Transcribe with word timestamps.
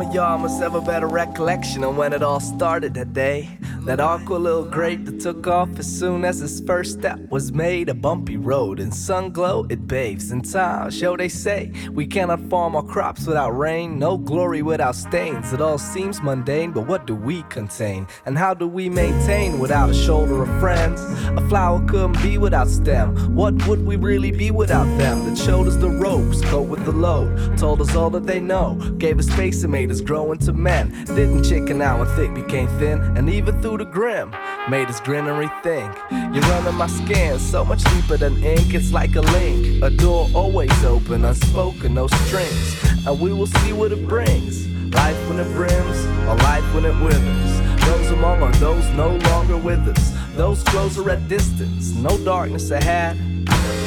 of 0.00 0.14
y'all 0.14 0.38
must 0.38 0.62
have 0.62 0.74
a 0.74 0.80
better 0.80 1.06
recollection 1.06 1.84
of 1.84 1.96
when 1.96 2.12
it 2.12 2.22
all 2.22 2.40
started 2.40 2.94
that 2.94 3.12
day. 3.12 3.48
That 3.84 4.00
awkward 4.00 4.38
little 4.38 4.64
grape 4.64 5.04
that 5.04 5.20
took 5.20 5.46
off 5.46 5.68
as 5.78 5.86
soon 5.86 6.24
as 6.24 6.38
his 6.38 6.60
first 6.60 6.98
step 6.98 7.18
was 7.30 7.52
made. 7.52 7.88
A 7.88 7.94
bumpy 7.94 8.36
road 8.36 8.80
in 8.80 8.92
sun 8.92 9.30
glow, 9.30 9.66
it 9.68 9.81
bathes 9.92 10.32
in 10.32 10.40
time. 10.40 10.90
shall 10.90 11.18
they 11.18 11.28
say 11.28 11.70
we 11.90 12.06
cannot 12.06 12.40
farm 12.48 12.74
our 12.74 12.82
crops 12.82 13.26
without 13.26 13.50
rain, 13.50 13.98
no 13.98 14.16
glory 14.16 14.62
without 14.62 14.96
stains. 14.96 15.52
It 15.52 15.60
all 15.60 15.76
seems 15.76 16.22
mundane, 16.22 16.72
but 16.72 16.86
what 16.86 17.06
do 17.06 17.14
we 17.14 17.42
contain? 17.50 18.06
And 18.24 18.38
how 18.38 18.54
do 18.54 18.66
we 18.66 18.88
maintain 18.88 19.58
without 19.58 19.90
a 19.90 19.94
shoulder 19.94 20.44
of 20.44 20.60
friends? 20.60 21.02
A 21.38 21.46
flower 21.50 21.78
couldn't 21.86 22.22
be 22.22 22.38
without 22.38 22.68
stem. 22.68 23.36
What 23.36 23.52
would 23.68 23.84
we 23.84 23.96
really 23.96 24.32
be 24.32 24.50
without 24.50 24.88
them? 24.96 25.26
That 25.26 25.36
showed 25.36 25.68
us 25.68 25.76
the 25.76 25.90
ropes, 25.90 26.40
go 26.40 26.62
with 26.62 26.86
the 26.86 26.92
load, 26.92 27.58
told 27.58 27.82
us 27.82 27.94
all 27.94 28.08
that 28.16 28.24
they 28.24 28.40
know, 28.40 28.76
gave 28.96 29.18
us 29.18 29.26
space 29.26 29.62
and 29.62 29.72
made 29.72 29.90
us 29.90 30.00
grow 30.00 30.32
into 30.32 30.54
men. 30.54 30.88
Didn't 31.04 31.44
chicken 31.44 31.82
out 31.82 31.98
when 31.98 32.08
thick 32.16 32.32
became 32.32 32.68
thin, 32.78 32.98
and 33.18 33.28
even 33.28 33.60
through 33.60 33.76
the 33.76 33.84
grim, 33.84 34.34
made 34.70 34.88
us 34.88 35.00
grin 35.00 35.28
and 35.28 35.36
rethink. 35.36 35.92
You're 36.34 36.52
under 36.56 36.72
my 36.72 36.86
skin, 36.86 37.38
so 37.38 37.62
much 37.62 37.84
deeper 37.92 38.16
than 38.16 38.42
ink, 38.42 38.72
it's 38.72 38.90
like 38.90 39.16
a 39.16 39.20
link. 39.20 39.61
A 39.82 39.90
door 39.90 40.28
always 40.32 40.84
open, 40.84 41.24
unspoken, 41.24 41.94
no 41.94 42.06
strings. 42.06 43.04
And 43.04 43.18
we 43.18 43.32
will 43.32 43.48
see 43.48 43.72
what 43.72 43.90
it 43.90 44.06
brings. 44.06 44.68
Life 44.94 45.28
when 45.28 45.40
it 45.40 45.52
brims, 45.54 46.06
or 46.28 46.36
life 46.36 46.62
when 46.72 46.84
it 46.84 46.94
withers. 47.02 47.84
Those 47.84 48.10
among 48.12 48.42
are 48.42 48.52
those 48.52 48.88
no 48.90 49.16
longer 49.30 49.56
with 49.56 49.88
us. 49.88 50.14
Those 50.36 50.62
closer 50.62 51.10
at 51.10 51.26
distance, 51.26 51.94
no 51.94 52.16
darkness 52.18 52.70
ahead. 52.70 53.16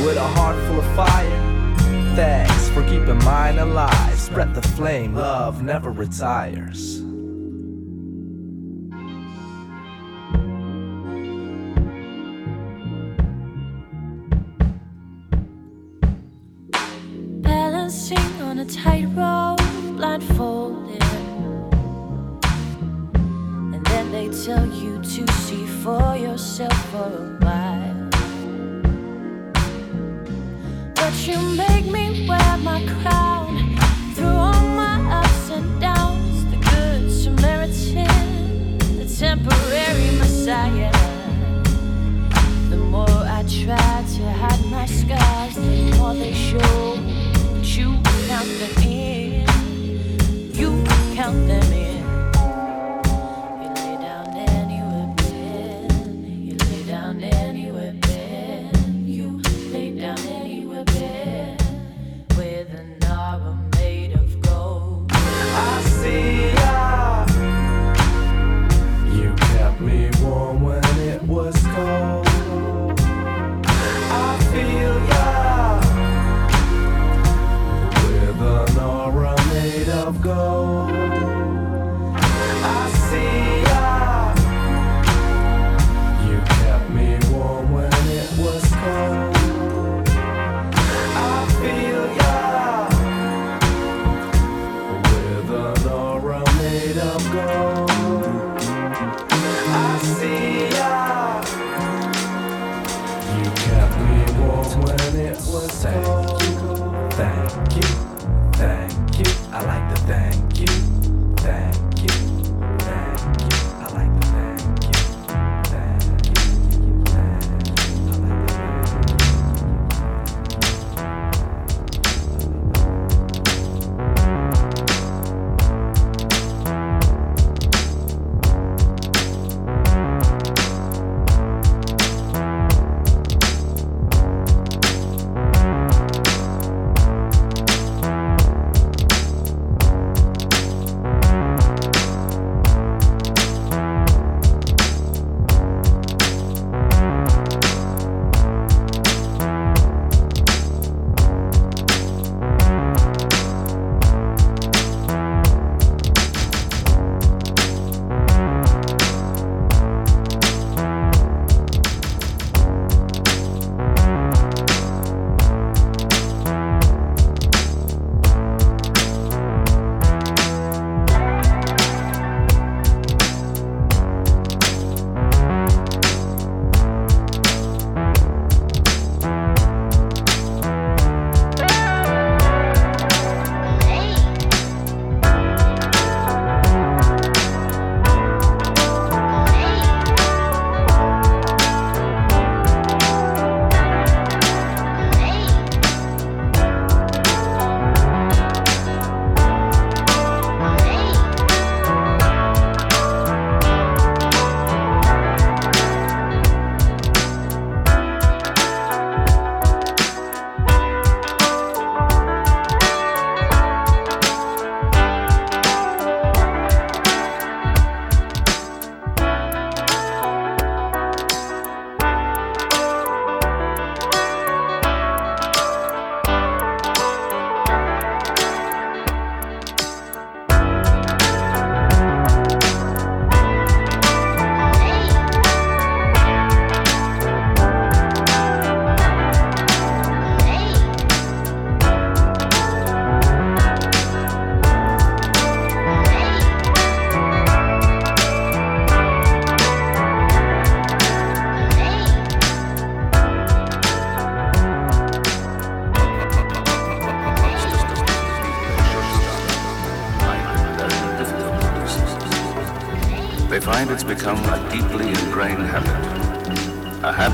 With 0.03 0.17
a 0.17 0.27
heart 0.35 0.57
full 0.67 0.79
of 0.79 0.95
fire. 0.97 1.75
Thanks 2.17 2.67
for 2.71 2.83
keeping 2.83 3.23
mine 3.23 3.57
alive. 3.59 4.19
Spread 4.19 4.53
the 4.53 4.61
flame, 4.61 5.15
love 5.15 5.63
never 5.63 5.91
retires. 5.91 7.04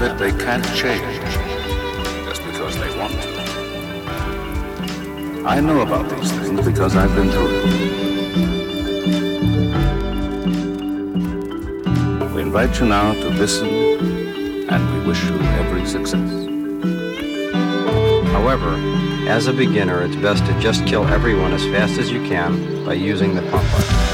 A 0.02 0.04
habit 0.04 0.18
they 0.18 0.32
can't 0.44 0.66
change 0.74 1.22
just 2.26 2.44
because 2.44 2.76
they 2.76 2.90
want 2.98 3.14
to. 3.14 3.28
I 5.46 5.60
know 5.60 5.82
about 5.82 6.10
these 6.10 6.32
things 6.32 6.66
because 6.66 6.96
I've 6.96 7.16
been 7.16 7.30
through 7.30 7.62
them. 7.62 7.70
We 12.34 12.42
invite 12.42 12.80
you 12.80 12.88
now 12.88 13.14
to 13.14 13.30
listen 13.30 13.70
and 14.70 14.94
we 14.94 15.00
wish 15.08 15.24
you 15.24 15.40
every 15.40 15.86
success. 15.86 16.32
However, 18.32 18.76
as 19.30 19.46
a 19.46 19.54
beginner, 19.54 20.02
it's 20.02 20.16
best 20.16 20.44
to 20.48 20.60
just 20.60 20.88
kill 20.88 21.06
everyone 21.06 21.54
as 21.54 21.64
fast 21.66 22.00
as 22.00 22.10
you 22.12 22.24
can 22.28 22.86
by 22.86 22.94
using 22.94 23.36
the 23.36 23.44
pump 23.52 23.70
button. 23.72 24.11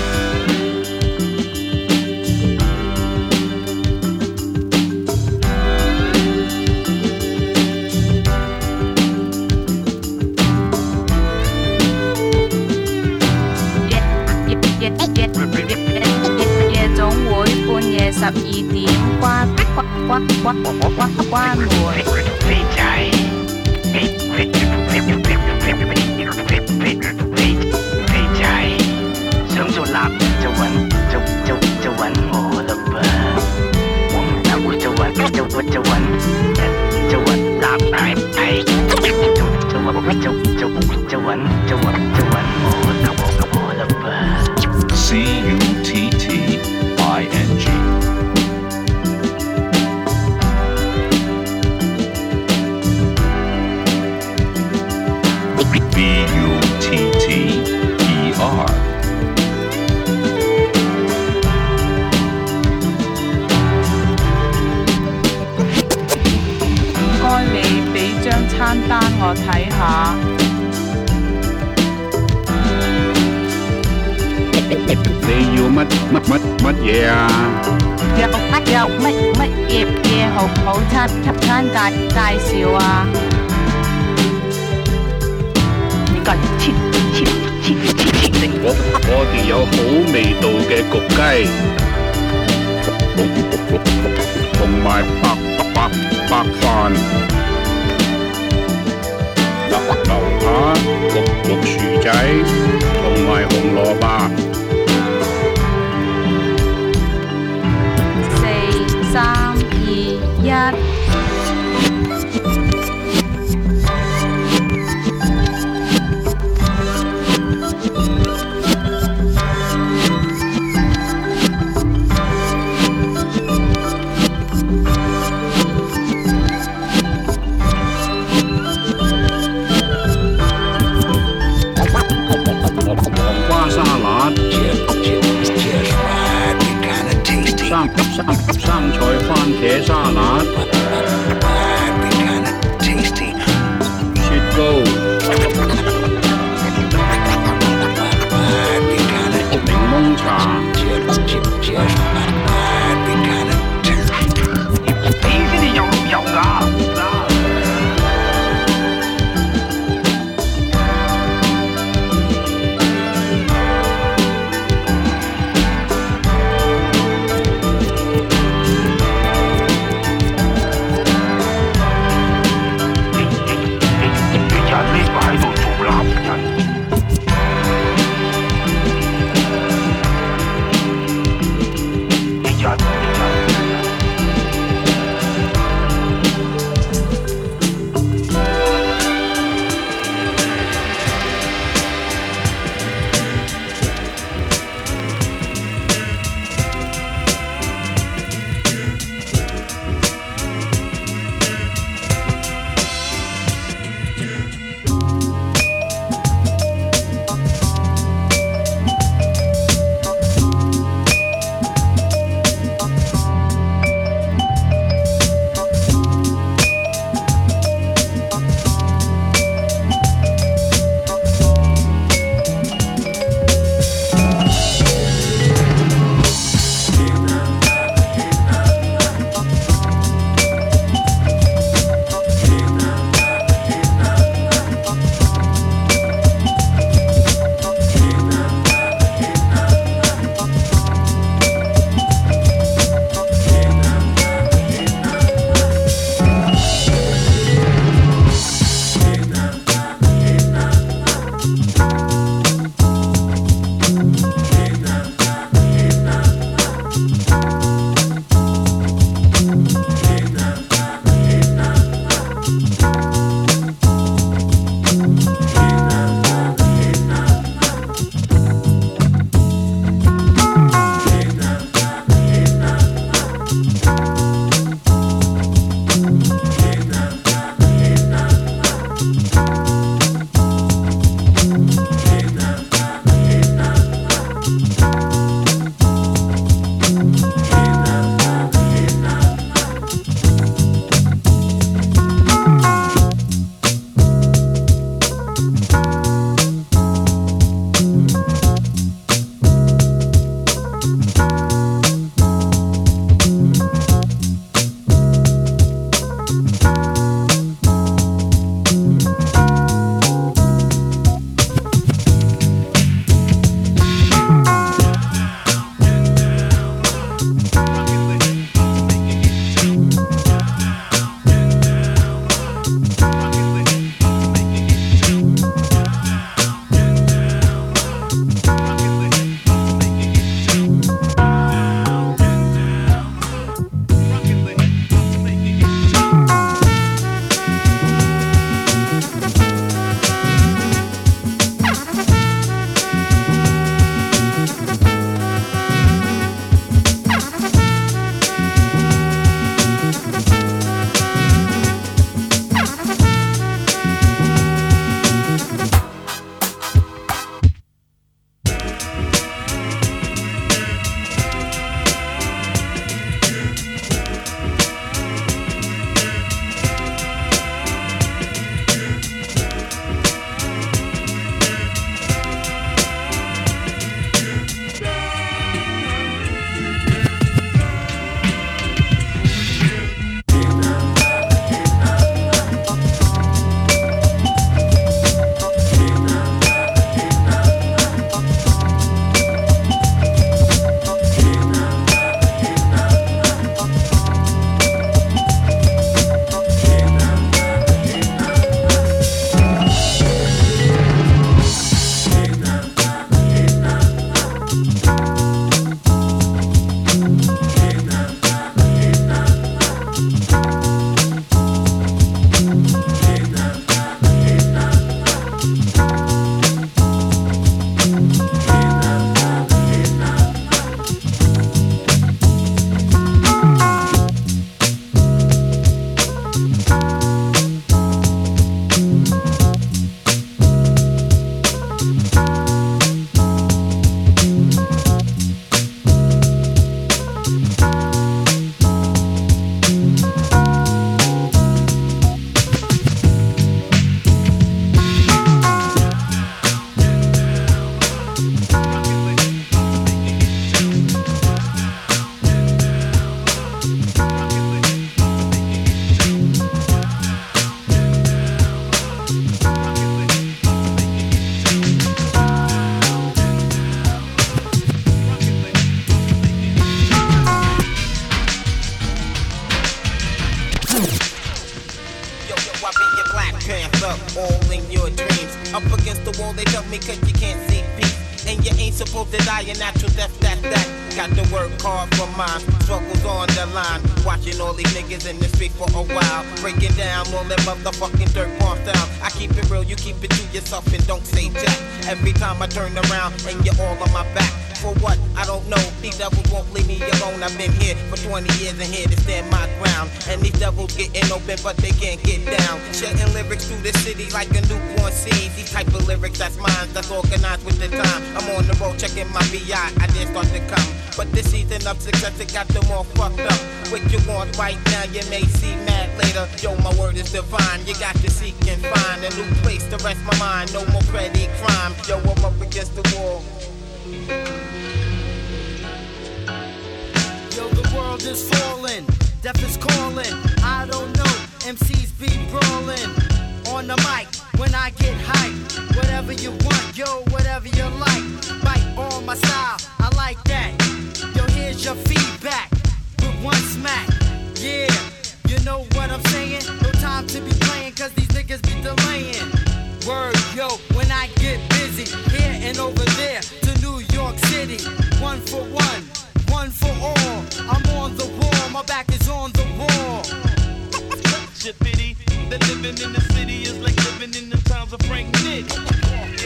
City 563.17 563.41
is 563.49 563.57
like 563.59 563.77
living 563.89 564.13
in 564.21 564.29
the 564.29 564.37
towns 564.49 564.71
of 564.73 564.81
Frank 564.83 565.07
Nick. 565.25 565.47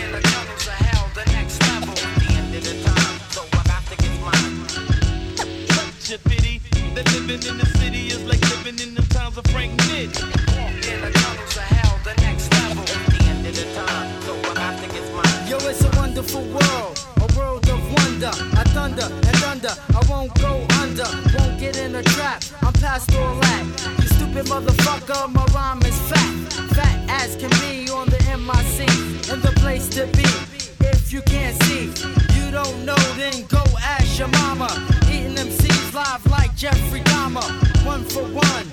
In 0.01 0.09
the 0.15 0.21
tunnels 0.31 0.67
of 0.71 0.77
hell, 0.85 1.05
the 1.15 1.25
next 1.31 1.57
level. 1.69 1.95
The 2.21 2.27
end 2.39 2.53
of 2.55 2.63
the 2.69 2.75
time, 2.87 3.15
so 3.35 3.41
I 3.59 3.63
got 3.71 3.83
to 3.91 3.95
get 4.03 4.15
mine. 4.27 4.55
Shit 6.05 6.23
pity 6.25 6.55
that 6.95 7.07
living 7.13 7.43
in 7.49 7.57
the 7.57 7.69
city 7.79 8.07
is 8.07 8.23
like 8.31 8.41
living 8.53 8.79
in 8.85 8.93
the 8.95 9.05
towns 9.13 9.37
of 9.37 9.45
Frank 9.53 9.71
Nick. 9.87 10.11
In 10.91 10.97
the 11.05 11.11
tunnels 11.21 11.55
of 11.61 11.67
hell, 11.75 11.95
the 12.03 12.13
next 12.25 12.51
level. 12.59 13.20
Of 13.51 13.57
the 13.57 13.73
time, 13.75 14.21
so 14.21 14.33
I 14.49 14.53
got 14.53 14.79
to 14.79 15.01
mine. 15.11 15.47
Yo, 15.49 15.57
it's 15.67 15.83
a 15.83 15.89
wonderful 15.97 16.41
world, 16.55 17.05
a 17.17 17.37
world 17.37 17.67
of 17.67 17.83
wonder. 17.97 18.31
I 18.55 18.63
thunder 18.71 19.03
and 19.03 19.37
thunder, 19.43 19.75
I 19.93 20.01
won't 20.09 20.33
go 20.39 20.65
under, 20.79 21.03
won't 21.37 21.59
get 21.59 21.75
in 21.77 21.95
a 21.95 22.01
trap. 22.01 22.43
I'm 22.61 22.71
past 22.71 23.13
all 23.13 23.35
that. 23.35 23.65
You 23.99 24.07
stupid 24.07 24.45
motherfucker, 24.45 25.33
my 25.33 25.43
rhyme 25.53 25.81
is 25.81 25.99
fat, 26.09 26.53
fat 26.75 26.97
as 27.09 27.35
can 27.35 27.49
be 27.59 27.91
on 27.91 28.07
the 28.07 28.19
MIC, 28.39 28.87
and 29.29 29.41
the 29.41 29.51
place 29.59 29.89
to 29.99 30.07
be. 30.15 30.23
If 30.87 31.11
you 31.11 31.21
can't 31.23 31.61
see, 31.63 31.91
you 32.39 32.51
don't 32.51 32.85
know, 32.85 33.01
then 33.17 33.45
go 33.47 33.63
ask 33.83 34.17
your 34.17 34.29
mama. 34.29 34.69
Eating 35.11 35.35
them 35.35 35.49
seeds 35.49 35.93
live 35.93 36.25
like 36.27 36.55
Jeffrey 36.55 37.01
Dahmer. 37.01 37.43
One 37.85 38.05
for 38.05 38.23
one, 38.23 38.67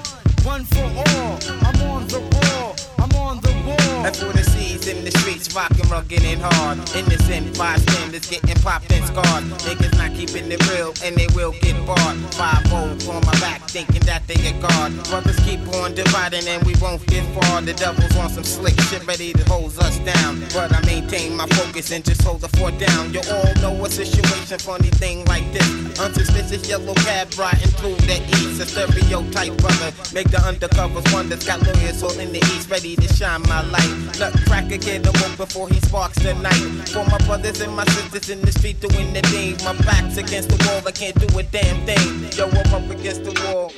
one 0.44 0.64
for 0.66 0.84
all. 0.84 1.38
I'm 1.66 1.82
on 1.82 2.06
the 2.06 2.20
wall, 2.20 2.76
I'm 2.98 3.12
on 3.16 3.40
the 3.40 3.52
wall. 3.66 3.88
What 3.98 4.36
it 4.36 4.46
sees 4.46 4.86
in 4.88 5.04
the 5.04 5.10
streets, 5.18 5.54
rockin', 5.54 5.88
rugged 5.90 6.22
and 6.24 6.40
hard. 6.40 6.78
Innocent 6.96 7.56
bystanders 7.58 8.28
getting 8.28 8.54
popped 8.62 8.90
and 8.90 9.04
scarred. 9.04 9.44
Niggas 9.66 9.96
not 9.98 10.14
keeping 10.14 10.50
it 10.50 10.62
real, 10.70 10.94
and 11.04 11.14
they 11.16 11.26
will 11.34 11.52
get 11.60 11.76
barred. 11.86 12.18
Five 12.34 12.64
old 12.72 13.02
on 13.08 13.24
my 13.26 13.32
back, 13.40 13.68
thinking 13.68 14.00
that 14.06 14.26
they 14.26 14.34
get 14.34 14.60
guard. 14.62 14.92
Brothers 15.10 15.38
keep 15.40 15.60
on 15.76 15.94
dividing, 15.94 16.46
and 16.48 16.62
we 16.64 16.74
won't 16.80 17.04
get 17.06 17.24
far. 17.34 17.60
The 17.60 17.74
devil's 17.74 18.16
on 18.16 18.30
some 18.30 18.44
slick 18.44 18.80
shit, 18.88 19.06
ready 19.06 19.32
to 19.32 19.44
hose 19.44 19.78
us 19.78 19.98
down. 19.98 20.40
But 20.54 20.72
I 20.74 20.80
maintain 20.86 21.36
my 21.36 21.46
focus 21.48 21.90
and 21.92 22.04
just 22.04 22.22
hold 22.22 22.40
the 22.40 22.48
fort 22.56 22.78
down. 22.78 23.12
You 23.12 23.20
all 23.30 23.52
know 23.60 23.84
a 23.84 23.90
situation, 23.90 24.58
funny 24.58 24.90
thing 24.90 25.24
like 25.26 25.52
this. 25.52 26.00
Unsuspicious 26.00 26.68
yellow 26.68 26.94
cab 27.06 27.28
riding 27.38 27.72
through 27.78 27.96
the 28.06 28.22
east. 28.40 28.62
A 28.62 28.66
stereotype 28.66 29.56
brother, 29.58 29.92
make 30.14 30.30
the 30.30 30.38
undercovers 30.38 31.12
wonders. 31.12 31.44
Got 31.44 31.62
lawyers 31.66 32.00
holding 32.00 32.32
the 32.32 32.40
east, 32.54 32.70
ready 32.70 32.96
to 33.00 33.14
shine 33.14 33.42
my 33.42 33.62
light. 33.62 34.18
Nutcracker 34.18 34.78
get 34.78 35.06
him 35.06 35.14
up 35.24 35.36
before 35.36 35.68
he 35.68 35.80
sparks 35.80 36.18
the 36.18 36.34
night. 36.34 36.88
For 36.88 37.04
my 37.04 37.18
brothers 37.26 37.60
and 37.60 37.74
my 37.74 37.84
sisters 37.86 38.30
in 38.30 38.40
the 38.40 38.52
street 38.52 38.80
doing 38.80 39.12
the 39.12 39.22
thing. 39.22 39.56
My 39.64 39.74
back's 39.84 40.16
against 40.16 40.48
the 40.50 40.58
wall, 40.66 40.82
I 40.86 40.92
can't 40.92 41.14
do 41.18 41.38
a 41.38 41.42
damn 41.42 41.84
thing. 41.86 42.32
Yo, 42.36 42.48
I'm 42.48 42.74
up 42.74 42.90
against 42.90 43.24
the 43.24 43.32
wall. 43.44 43.72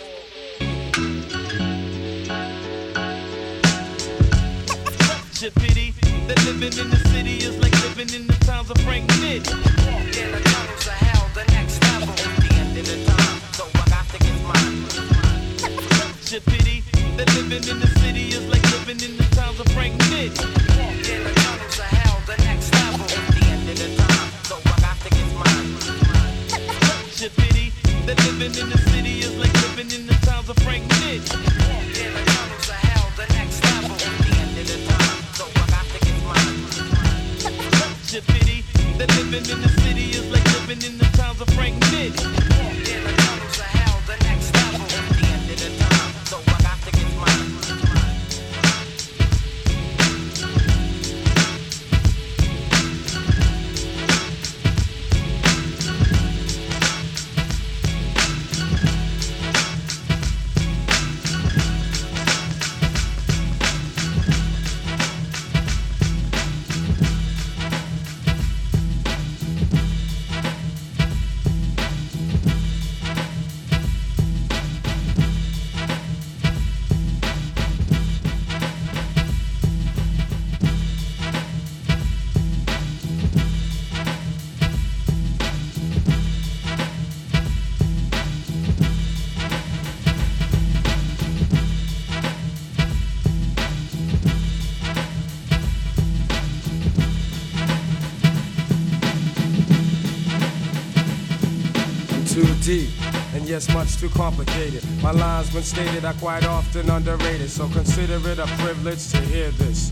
Shit 5.32 5.54
pity 5.54 5.94
that 6.28 6.44
living 6.44 6.76
in 6.78 6.90
the 6.90 7.00
city 7.08 7.36
is 7.38 7.56
like 7.58 7.72
living 7.82 8.12
in 8.14 8.26
the 8.26 8.36
towns 8.44 8.70
of 8.70 8.78
Frank 8.82 9.08
Nick. 9.20 9.46
In 9.48 10.32
the 10.32 10.40
tunnels 10.44 10.86
of 10.86 10.92
hell, 10.92 11.30
the 11.34 11.44
next 11.52 11.82
level. 11.82 12.14
The 12.14 12.54
end 12.54 12.76
of 12.76 12.84
the 12.86 13.04
time, 13.06 13.40
so 13.52 13.64
I 13.74 13.88
got 13.88 14.06
to 14.12 14.18
get 14.18 14.38
mine. 14.44 14.86
Shit 16.26 16.44
pity 16.44 16.84
that 17.20 17.28
living 17.36 17.68
in 17.68 17.78
the 17.78 17.86
city 18.00 18.32
is 18.32 18.48
like 18.48 18.64
living 18.72 18.96
in 19.04 19.12
the 19.20 19.28
towns 19.36 19.60
of 19.60 19.68
Frank 19.76 19.92
Nick. 20.08 20.32
In 20.40 21.20
the 21.20 21.32
tunnels 21.36 21.76
of 21.76 21.88
hell, 21.92 22.16
the 22.24 22.36
next 22.48 22.72
level. 22.72 23.04
The 23.36 23.44
end 23.44 23.68
of 23.68 23.76
the 23.76 23.88
time, 24.00 24.28
so 24.48 24.56
I 24.64 24.74
got 24.80 24.96
to 25.04 25.10
get 25.12 25.28
mine. 25.36 25.68
Pity 27.36 27.76
that 28.08 28.16
living 28.24 28.56
in 28.56 28.72
the 28.72 28.80
city 28.88 29.20
is 29.20 29.36
like 29.36 29.52
living 29.68 29.92
in 29.92 30.08
the 30.08 30.16
towns 30.24 30.48
of 30.48 30.56
Frank 30.64 30.88
Nick. 31.04 31.20
In 32.00 32.08
the 32.16 32.24
tunnels 32.24 32.68
of 32.72 32.80
hell, 32.88 33.06
the 33.20 33.28
next 33.36 33.60
level. 33.68 34.00
The 34.00 34.32
end 34.40 34.56
of 34.56 34.64
the 34.72 34.78
time, 34.88 35.20
so 35.36 35.44
I 35.44 35.64
got 35.76 35.84
to 35.92 35.98
get 36.00 36.16
mine. 36.24 36.56
Pity 38.32 38.64
that 38.96 39.12
living 39.20 39.44
in 39.44 39.60
the 39.60 39.72
city 39.84 40.06
is 40.16 40.24
like 40.32 40.46
living 40.56 40.80
in 40.88 40.96
the 40.96 41.08
towns 41.20 41.36
of 41.44 41.52
Frank 41.52 41.76
Nick. 41.92 42.16
In 42.16 43.04
the 43.04 43.12
tunnels 43.12 43.60
of 43.60 43.68
hell, 43.76 44.00
the 44.08 44.16
next 44.24 44.39
yes, 103.50 103.68
much 103.74 103.96
too 103.96 104.08
complicated. 104.10 104.82
My 105.02 105.10
lines, 105.10 105.52
when 105.52 105.64
stated, 105.64 106.04
are 106.04 106.14
quite 106.14 106.44
often 106.46 106.88
underrated. 106.88 107.50
So 107.50 107.68
consider 107.68 108.16
it 108.28 108.38
a 108.38 108.46
privilege 108.62 109.10
to 109.10 109.18
hear 109.18 109.50
this. 109.50 109.90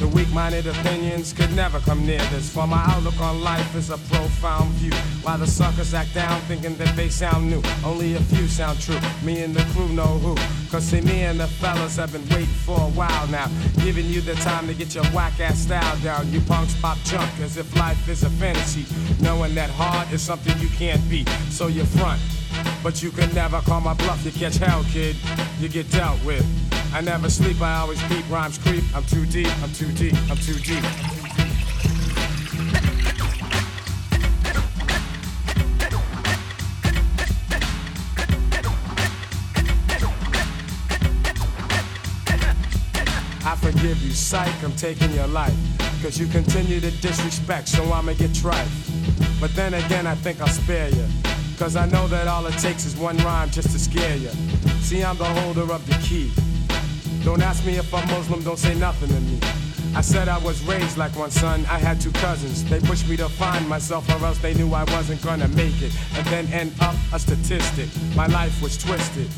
The 0.00 0.08
weak 0.08 0.32
minded 0.32 0.66
opinions 0.66 1.34
could 1.34 1.54
never 1.54 1.80
come 1.80 2.06
near 2.06 2.24
this. 2.32 2.48
For 2.48 2.66
my 2.66 2.82
outlook 2.88 3.20
on 3.20 3.42
life 3.42 3.76
is 3.76 3.90
a 3.90 3.98
profound 3.98 4.70
view. 4.80 4.94
While 5.22 5.36
the 5.36 5.46
suckers 5.46 5.92
act 5.92 6.14
down 6.14 6.40
thinking 6.42 6.76
that 6.76 6.96
they 6.96 7.10
sound 7.10 7.50
new. 7.50 7.62
Only 7.84 8.14
a 8.14 8.20
few 8.20 8.48
sound 8.48 8.80
true. 8.80 8.98
Me 9.22 9.42
and 9.42 9.54
the 9.54 9.64
crew 9.74 9.88
know 9.88 10.18
who. 10.24 10.34
Cause 10.70 10.84
see, 10.84 11.02
me 11.02 11.24
and 11.24 11.38
the 11.38 11.46
fellas 11.46 11.96
have 11.96 12.12
been 12.12 12.26
waiting 12.30 12.58
for 12.64 12.80
a 12.80 12.90
while 12.96 13.26
now. 13.28 13.48
Giving 13.84 14.06
you 14.06 14.22
the 14.22 14.34
time 14.36 14.66
to 14.68 14.74
get 14.74 14.94
your 14.94 15.04
whack 15.06 15.38
ass 15.40 15.58
style 15.58 15.98
down. 15.98 16.32
You 16.32 16.40
punks 16.40 16.74
pop 16.80 16.96
junk 17.04 17.30
as 17.40 17.58
if 17.58 17.76
life 17.76 18.08
is 18.08 18.22
a 18.22 18.30
fantasy. 18.30 18.86
Knowing 19.22 19.54
that 19.56 19.68
hard 19.68 20.10
is 20.10 20.22
something 20.22 20.58
you 20.58 20.68
can't 20.70 21.06
beat. 21.10 21.28
So 21.50 21.66
you 21.66 21.84
front. 21.84 22.20
But 22.84 23.02
you 23.02 23.10
can 23.10 23.34
never 23.34 23.62
call 23.62 23.80
my 23.80 23.94
bluff. 23.94 24.22
You 24.26 24.30
catch 24.30 24.58
hell, 24.58 24.84
kid. 24.92 25.16
You 25.58 25.70
get 25.70 25.90
dealt 25.90 26.22
with. 26.22 26.44
I 26.92 27.00
never 27.00 27.30
sleep, 27.30 27.58
I 27.62 27.78
always 27.78 28.00
beat 28.10 28.24
rhymes 28.28 28.58
creep. 28.58 28.84
I'm 28.94 29.02
too 29.04 29.24
deep, 29.24 29.48
I'm 29.62 29.72
too 29.72 29.90
deep, 29.92 30.14
I'm 30.30 30.36
too 30.36 30.52
deep. 30.60 30.84
I 43.46 43.56
forgive 43.62 44.02
you, 44.02 44.10
psych, 44.10 44.62
I'm 44.62 44.72
taking 44.76 45.10
your 45.12 45.26
life. 45.28 45.56
Cause 46.02 46.18
you 46.18 46.26
continue 46.26 46.80
to 46.80 46.90
disrespect, 47.00 47.66
so 47.68 47.82
I'ma 47.90 48.12
get 48.12 48.32
trife. 48.32 49.40
But 49.40 49.56
then 49.56 49.72
again, 49.72 50.06
I 50.06 50.14
think 50.16 50.42
I'll 50.42 50.48
spare 50.48 50.90
you. 50.90 51.33
Cause 51.58 51.76
I 51.76 51.86
know 51.86 52.08
that 52.08 52.26
all 52.26 52.44
it 52.46 52.58
takes 52.58 52.84
is 52.84 52.96
one 52.96 53.16
rhyme 53.18 53.48
just 53.48 53.70
to 53.70 53.78
scare 53.78 54.16
you. 54.16 54.28
See, 54.80 55.04
I'm 55.04 55.16
the 55.16 55.24
holder 55.24 55.72
of 55.72 55.86
the 55.86 55.94
key. 56.02 56.30
Don't 57.24 57.40
ask 57.42 57.64
me 57.64 57.76
if 57.76 57.94
I'm 57.94 58.06
Muslim, 58.08 58.42
don't 58.42 58.58
say 58.58 58.74
nothing 58.74 59.08
to 59.08 59.20
me. 59.20 59.38
I 59.96 60.00
said 60.00 60.28
I 60.28 60.38
was 60.38 60.60
raised 60.64 60.98
like 60.98 61.16
one 61.16 61.30
son, 61.30 61.64
I 61.66 61.78
had 61.78 62.00
two 62.00 62.10
cousins. 62.12 62.64
They 62.64 62.80
pushed 62.80 63.08
me 63.08 63.16
to 63.16 63.28
find 63.28 63.68
myself, 63.68 64.08
or 64.10 64.26
else 64.26 64.38
they 64.38 64.52
knew 64.54 64.74
I 64.74 64.82
wasn't 64.92 65.22
gonna 65.22 65.48
make 65.48 65.80
it. 65.80 65.92
And 66.16 66.26
then 66.26 66.46
end 66.52 66.74
up 66.80 66.96
a 67.12 67.18
statistic. 67.18 67.88
My 68.16 68.26
life 68.26 68.60
was 68.60 68.76
twisted. 68.76 69.28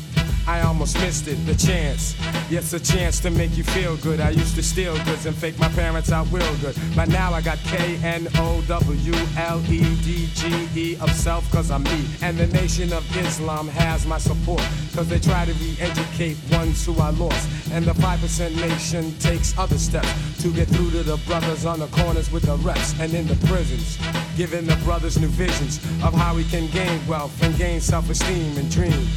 I 0.47 0.61
almost 0.61 0.97
missed 0.99 1.27
it, 1.27 1.35
the 1.45 1.55
chance. 1.55 2.15
Yes, 2.49 2.71
a 2.71 2.79
chance 2.79 3.19
to 3.19 3.29
make 3.29 3.57
you 3.57 3.65
feel 3.65 3.97
good. 3.97 4.21
I 4.21 4.29
used 4.29 4.55
to 4.55 4.63
steal 4.63 4.95
goods 5.03 5.25
and 5.25 5.35
fake 5.35 5.59
my 5.59 5.67
parents 5.67 6.09
out 6.09 6.31
real 6.31 6.55
good. 6.57 6.73
But 6.95 7.09
now 7.09 7.33
I 7.33 7.41
got 7.41 7.57
K 7.65 7.99
N 8.01 8.29
O 8.35 8.63
W 8.65 9.13
L 9.37 9.61
E 9.69 9.81
D 10.05 10.29
G 10.33 10.69
E 10.73 10.97
of 11.01 11.11
self, 11.11 11.51
cause 11.51 11.69
I'm 11.69 11.83
me. 11.83 12.05
And 12.21 12.37
the 12.37 12.47
Nation 12.47 12.93
of 12.93 13.03
Islam 13.17 13.67
has 13.67 14.07
my 14.07 14.17
support. 14.17 14.65
Cause 14.95 15.09
they 15.09 15.19
try 15.19 15.43
to 15.43 15.53
re 15.53 15.75
educate 15.81 16.37
ones 16.49 16.85
who 16.85 16.97
I 16.97 17.09
lost. 17.09 17.49
And 17.73 17.83
the 17.83 17.91
5% 17.91 18.55
nation 18.55 19.13
takes 19.19 19.57
other 19.57 19.77
steps 19.77 20.41
to 20.41 20.51
get 20.53 20.69
through 20.69 20.91
to 20.91 21.03
the 21.03 21.17
brothers 21.27 21.65
on 21.65 21.79
the 21.79 21.87
corners 21.87 22.31
with 22.31 22.43
the 22.43 22.55
reps 22.57 22.97
and 23.01 23.13
in 23.13 23.27
the 23.27 23.35
prisons. 23.47 23.99
Giving 24.37 24.65
the 24.65 24.77
brothers 24.85 25.19
new 25.19 25.27
visions 25.27 25.77
of 26.05 26.13
how 26.13 26.35
we 26.35 26.45
can 26.45 26.67
gain 26.67 27.05
wealth 27.05 27.43
and 27.43 27.53
gain 27.57 27.81
self 27.81 28.09
esteem 28.09 28.57
and 28.57 28.71
dream 28.71 29.07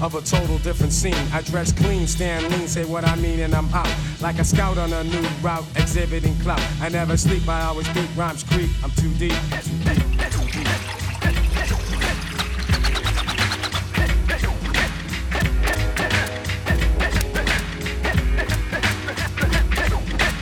of 0.00 0.14
a 0.14 0.20
total 0.20 0.58
different 0.58 0.92
scene. 0.92 1.14
I 1.32 1.42
dress 1.42 1.72
clean, 1.72 2.06
stand 2.06 2.44
lean, 2.50 2.68
say 2.68 2.84
what 2.84 3.04
I 3.04 3.16
mean, 3.16 3.40
and 3.40 3.54
I'm 3.54 3.72
out. 3.72 3.92
Like 4.20 4.38
a 4.38 4.44
scout 4.44 4.78
on 4.78 4.92
a 4.92 5.04
new 5.04 5.26
route, 5.42 5.64
exhibiting 5.76 6.36
clout. 6.40 6.62
I 6.80 6.88
never 6.88 7.16
sleep, 7.16 7.48
I 7.48 7.62
always 7.62 7.88
beat 7.88 8.08
rhymes 8.16 8.42
creep. 8.42 8.70
I'm 8.82 8.90
too 8.92 9.12
deep. 9.14 9.34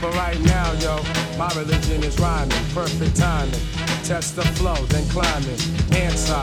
But 0.00 0.14
right 0.16 0.40
now, 0.40 0.72
yo, 0.74 1.02
my 1.38 1.48
religion 1.56 2.02
is 2.02 2.18
rhyming, 2.18 2.50
perfect 2.74 3.16
timing. 3.16 3.60
Test 4.02 4.36
the 4.36 4.42
flow, 4.42 4.74
then 4.86 5.08
climbing. 5.08 5.58
Answer, 5.94 6.42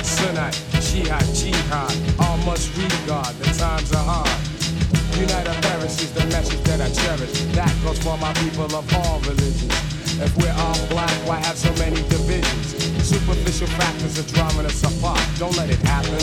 Shiite, 0.92 1.34
Jihad. 1.34 1.96
All 2.20 2.36
must 2.40 2.76
regard, 2.76 3.34
the 3.40 3.46
times 3.58 3.94
are 3.94 4.04
hard. 4.04 4.28
Unite 5.18 5.48
our 5.48 5.62
parents 5.62 6.02
is 6.02 6.12
the 6.12 6.26
message 6.26 6.62
that 6.64 6.82
I 6.82 6.90
cherish. 6.90 7.32
That 7.56 7.74
goes 7.82 7.98
for 8.00 8.18
my 8.18 8.34
people 8.34 8.66
of 8.66 8.94
all 8.96 9.22
religions. 9.22 10.01
If 10.22 10.38
we're 10.38 10.54
all 10.54 10.78
black, 10.94 11.10
why 11.26 11.38
have 11.42 11.58
so 11.58 11.74
many 11.82 11.98
divisions? 12.06 12.78
Superficial 13.02 13.66
factors 13.74 14.20
are 14.22 14.30
drawing 14.30 14.68
us 14.70 14.84
apart. 14.86 15.20
Don't 15.40 15.58
let 15.58 15.72
it 15.72 15.82
happen. 15.82 16.22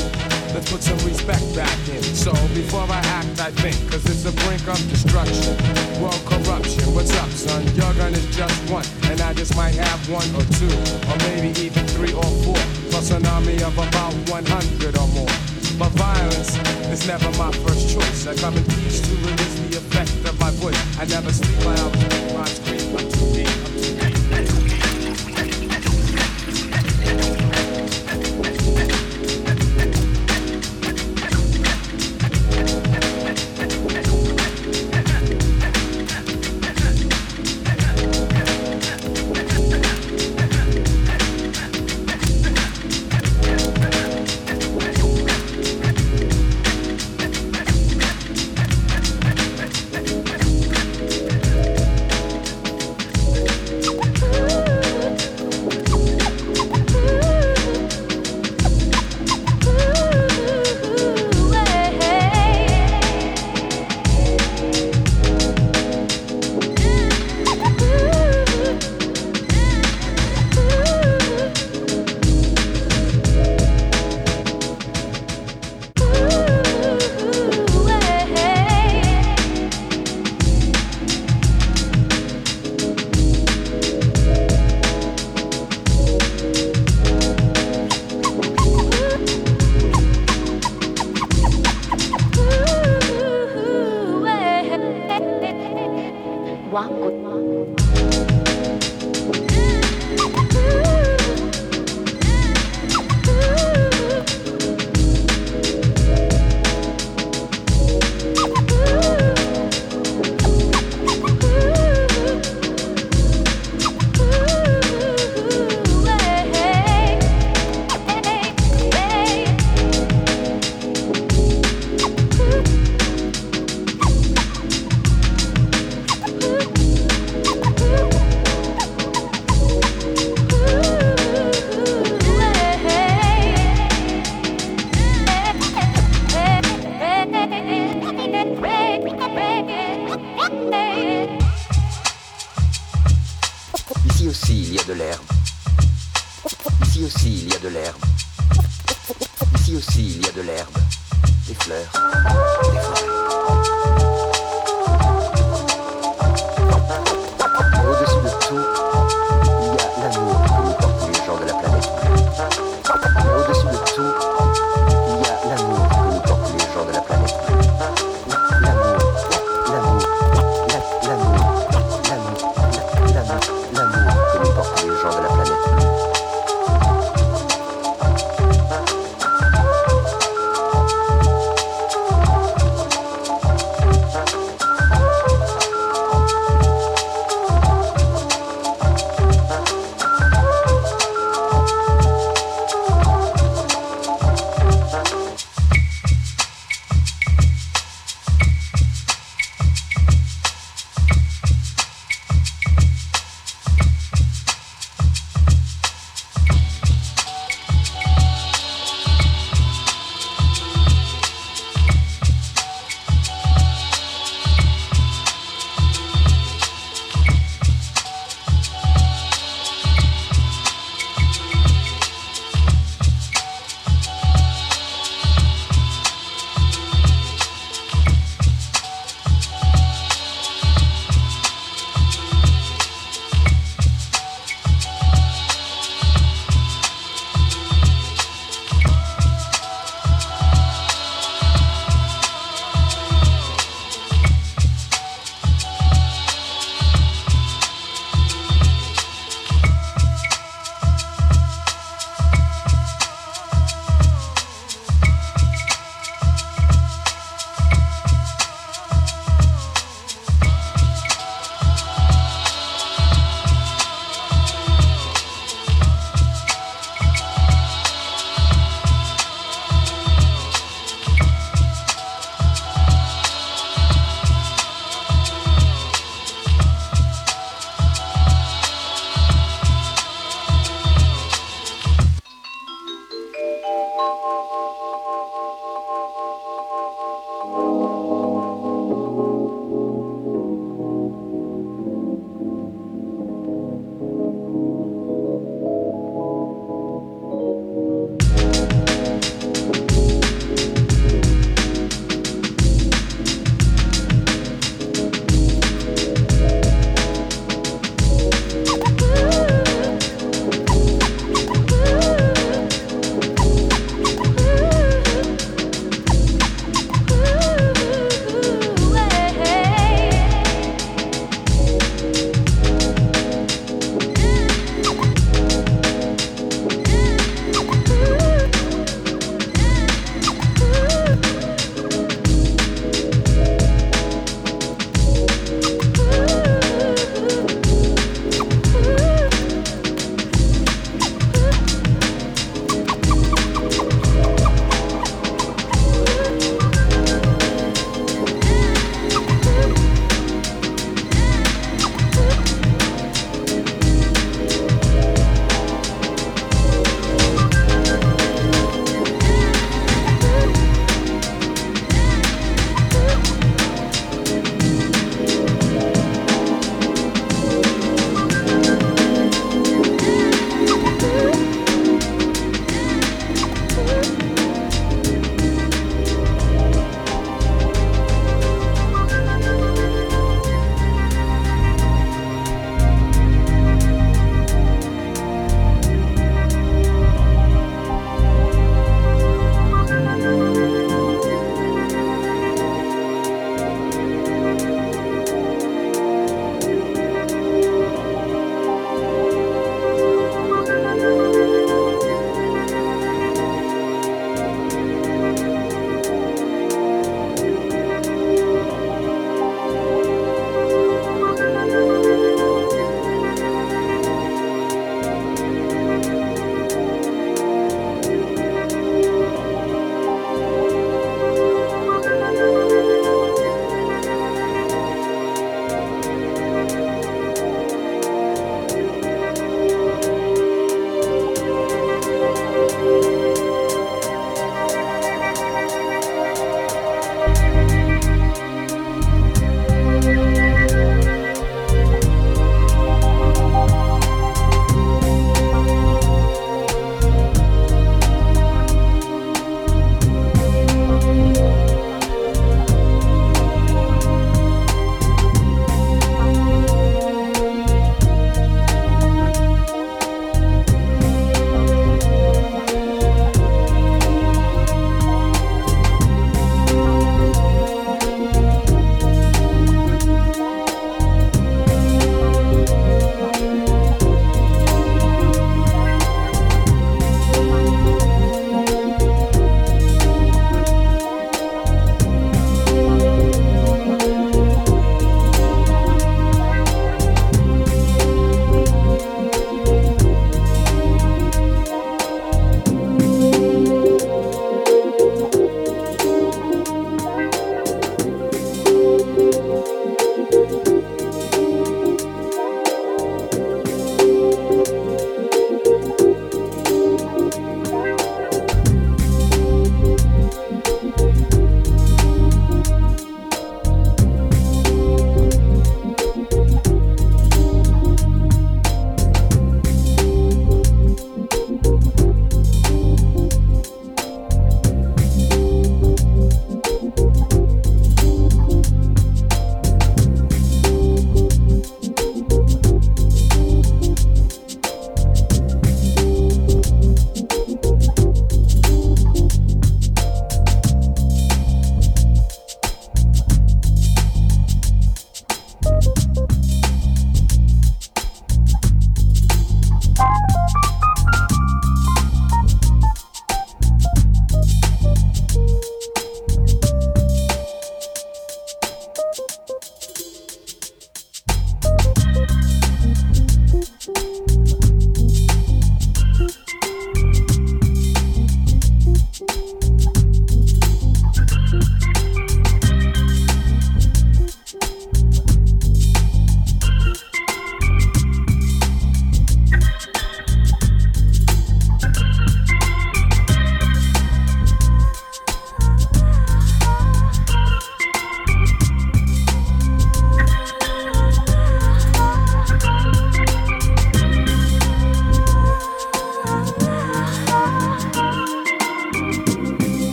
Let's 0.55 0.71
put 0.71 0.83
some 0.83 0.99
respect 1.03 1.43
back 1.55 1.75
in. 1.91 2.03
So 2.03 2.31
before 2.55 2.87
I 2.87 3.03
act, 3.19 3.41
I 3.43 3.51
think, 3.51 3.75
cause 3.91 4.07
it's 4.07 4.25
a 4.25 4.33
brink 4.47 4.63
of 4.71 4.79
destruction. 4.89 5.59
World 5.99 6.23
corruption, 6.31 6.95
what's 6.95 7.11
up, 7.19 7.29
son? 7.31 7.67
Your 7.75 7.93
gun 7.99 8.15
is 8.15 8.25
just 8.37 8.55
one, 8.71 8.87
and 9.11 9.21
I 9.21 9.35
just 9.35 9.57
might 9.57 9.75
have 9.75 9.99
one 10.09 10.31
or 10.39 10.47
two, 10.63 10.71
or 11.11 11.17
maybe 11.27 11.51
even 11.59 11.85
three 11.99 12.15
or 12.15 12.31
four, 12.47 12.59
plus 12.95 13.11
an 13.11 13.27
army 13.27 13.61
of 13.67 13.75
about 13.77 14.15
100 14.31 14.95
or 14.95 15.09
more. 15.11 15.35
But 15.75 15.91
violence 15.99 16.55
is 16.95 17.07
never 17.07 17.31
my 17.35 17.51
first 17.67 17.91
choice. 17.91 18.27
I 18.29 18.35
come 18.37 18.57
in 18.57 18.65
peace 18.79 19.03
to 19.03 19.15
release 19.27 19.55
the 19.67 19.79
effect 19.83 20.15
of 20.23 20.39
my 20.39 20.51
voice. 20.63 20.79
I 20.99 21.05
never 21.07 21.33
sleep, 21.33 21.67
I 21.67 21.75
always 21.83 22.07
keep 22.07 22.35
my 22.35 22.68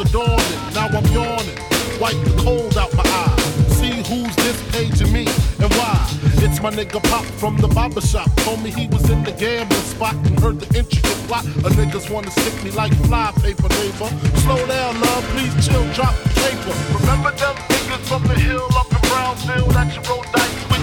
a 0.00 0.04
dawning. 0.12 0.62
Now 0.74 0.88
I'm 0.88 1.06
yawning, 1.12 1.58
wipe 2.00 2.18
the 2.24 2.34
cold 2.42 2.76
out 2.76 2.92
my 2.94 3.04
eye. 3.04 3.36
See 3.78 4.02
who's 4.08 4.34
this 4.36 4.58
paging 4.72 5.12
me 5.12 5.26
and 5.58 5.72
why. 5.74 5.98
It's 6.44 6.60
my 6.60 6.70
nigga 6.70 7.02
Pop 7.10 7.24
from 7.24 7.56
the 7.58 7.68
barber 7.68 8.00
shop. 8.00 8.28
Told 8.44 8.62
me 8.62 8.70
he 8.70 8.86
was 8.88 9.08
in 9.10 9.22
the 9.24 9.32
gambling 9.32 9.80
spot 9.82 10.14
and 10.26 10.38
heard 10.40 10.60
the 10.60 10.68
intricate 10.78 11.20
plot. 11.28 11.44
A 11.44 11.70
niggas 11.78 12.10
wanna 12.10 12.30
stick 12.30 12.56
me 12.64 12.70
like 12.70 12.94
fly 13.06 13.32
paper, 13.42 13.68
neighbor. 13.80 14.10
Slow 14.42 14.60
down, 14.66 15.00
love, 15.00 15.24
please 15.34 15.54
chill, 15.66 15.84
drop 15.94 16.14
the 16.22 16.30
paper. 16.42 16.74
Remember 16.98 17.30
them 17.32 17.56
niggas 17.70 18.04
from 18.08 18.22
the 18.24 18.34
hill 18.34 18.68
up 18.76 18.90
in 18.90 19.00
Brownsville 19.08 19.70
that 19.72 19.94
you 19.94 20.02
rolled 20.08 20.26
dice 20.32 20.62
with? 20.70 20.82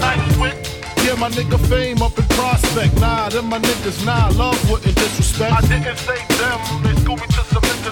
Nice 0.00 0.36
with? 0.38 0.56
Yeah, 1.04 1.14
my 1.14 1.30
nigga 1.30 1.58
fame 1.68 2.02
up 2.02 2.18
in 2.18 2.24
prospect. 2.36 2.98
Nah, 3.00 3.28
them 3.28 3.46
my 3.46 3.58
niggas, 3.58 4.04
nah, 4.04 4.28
love 4.36 4.58
wouldn't 4.70 4.94
disrespect. 4.96 5.52
I 5.52 5.60
didn't 5.62 5.98
say 5.98 6.18
them, 6.38 6.60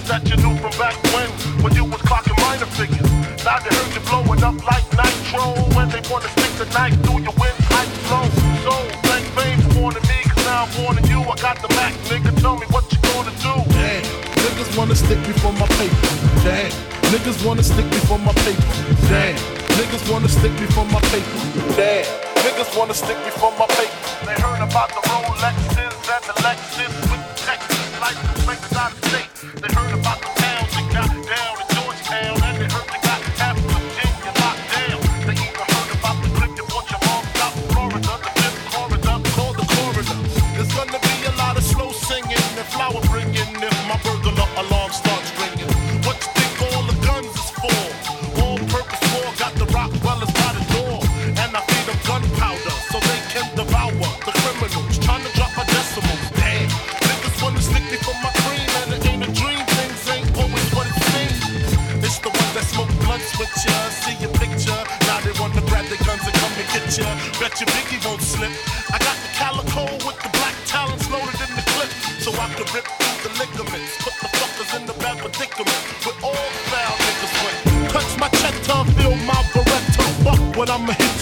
they 0.04 0.12
schooled 0.12 0.12
me 0.12 0.12
to 0.12 0.12
some 0.12 0.12
niggas 0.12 0.12
that 0.12 0.22
you 0.28 0.36
knew 0.36 0.56
from 0.58 0.72
back 0.78 0.96
when, 1.12 1.28
when 1.62 1.74
you 1.74 1.84
was 1.84 2.00
clocking 2.02 2.36
minor 2.40 2.66
figures. 2.66 3.10
Now 3.44 3.58
they 3.58 3.74
heard 3.74 3.94
you 3.94 4.00
blowing 4.00 4.42
up 4.42 4.56
like 4.64 4.84
nitro, 4.92 5.54
when 5.76 5.88
they 5.88 6.02
wanna 6.10 6.28
stick 6.28 6.52
the 6.58 6.66
knife 6.72 6.96
through 7.04 7.22
your 7.22 7.34
windpipe 7.38 7.88
flow. 8.08 8.28
So, 8.64 8.74
thank 9.08 9.24
fame 9.36 9.60
for 9.60 9.80
warning 9.80 10.02
me, 10.08 10.18
cause 10.24 10.44
now 10.44 10.64
I'm 10.64 10.84
warning 10.84 11.06
you. 11.06 11.20
I 11.20 11.36
got 11.40 11.60
the 11.60 11.68
Mac, 11.74 11.94
nigga, 12.08 12.32
tell 12.40 12.56
me 12.56 12.66
what 12.70 12.90
you 12.92 12.98
gonna 13.12 13.32
do. 13.40 13.54
Damn, 13.72 14.04
niggas 14.44 14.76
wanna 14.76 14.94
stick 14.94 15.20
me 15.26 15.32
for 15.40 15.52
my 15.52 15.66
paper. 15.78 16.08
Damn, 16.44 16.70
niggas 17.12 17.44
wanna 17.44 17.62
stick 17.62 17.86
me 17.86 18.00
for 18.08 18.18
my 18.18 18.32
paper. 18.44 18.68
Damn, 19.08 19.36
niggas 19.78 20.04
wanna 20.10 20.28
stick 20.28 20.52
me 20.60 20.66
for 20.72 20.84
my 20.86 21.00
paper. 21.12 21.38
Damn. 21.76 22.24
Niggas 22.44 22.76
wanna 22.76 22.92
stick 22.92 23.16
me 23.24 23.30
for 23.30 23.50
my 23.58 23.66
paper. 23.66 24.26
They 24.26 24.34
heard 24.34 24.60
about 24.60 24.90
the 24.90 25.03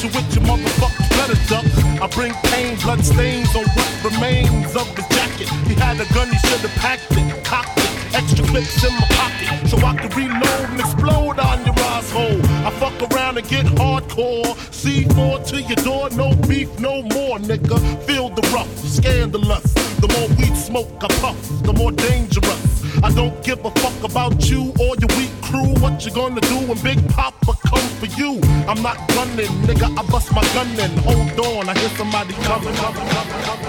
you 0.03 0.09
with 0.09 0.35
your 0.35 0.45
motherfuckers 0.45 1.09
better 1.11 1.39
duck. 1.49 1.65
I 2.03 2.07
bring 2.09 2.33
pain, 2.51 2.77
blood 2.81 3.05
stains 3.05 3.55
on 3.55 3.65
what 3.65 4.13
remains 4.13 4.75
of 4.75 4.89
his 4.97 5.07
jacket. 5.09 5.49
He 5.69 5.75
had 5.75 6.01
a 6.01 6.07
gun, 6.13 6.29
he 6.29 6.39
should've 6.39 6.75
packed 6.77 7.13
it, 7.13 7.45
cocked 7.45 7.79
it. 7.79 8.15
Extra 8.15 8.45
clips 8.47 8.83
in 8.85 8.93
my 8.95 9.07
pocket, 9.11 9.69
so 9.69 9.77
I 9.79 9.95
can 9.95 10.11
reload 10.11 10.71
and 10.71 10.81
explode 10.81 11.39
on 11.39 11.65
your 11.65 11.79
asshole. 11.95 12.41
I 12.67 12.71
fuck 12.81 13.13
around 13.13 13.39
and 13.39 13.49
get 13.49 13.67
hardcore. 13.67 14.55
C4 14.83 15.47
to 15.49 15.63
your 15.63 15.77
door, 15.77 16.11
no 16.11 16.35
beef, 16.49 16.69
no 16.81 17.03
more, 17.03 17.39
nigga. 17.39 17.79
Feel 18.05 18.29
the 18.31 18.43
rough, 18.53 18.77
scandalous. 18.79 19.73
The 20.03 20.09
more 20.09 20.29
weed 20.37 20.57
smoke 20.57 20.91
I 21.01 21.09
puff, 21.21 21.39
the 21.63 21.73
more 21.73 21.93
dangerous. 21.93 22.73
I 23.05 23.11
don't 23.13 23.43
give 23.45 23.65
a 23.65 23.71
fuck 23.71 24.11
about 24.11 24.51
you 24.51 24.73
or 24.81 24.97
your 24.99 25.13
weak 25.17 25.33
crew. 25.43 25.75
What 25.81 26.05
you 26.05 26.13
gonna 26.13 26.41
do 26.41 26.59
when 26.67 26.79
Big 26.83 27.01
Papa 27.09 27.62
come 27.73 27.89
for 28.01 28.07
you? 28.21 28.41
I'm 28.69 28.83
not 28.83 28.97
gunning, 29.09 29.53
nigga. 29.67 29.89
I 29.99 30.03
bust 30.11 30.33
my 30.35 30.43
gun 30.55 30.69
in. 30.79 30.97
Hold 30.99 31.41
on, 31.47 31.69
I 31.69 31.79
hear 31.79 31.89
somebody 31.91 32.35
coming, 32.35 32.75
coming, 32.75 33.09
coming, 33.09 33.43
coming. 33.45 33.62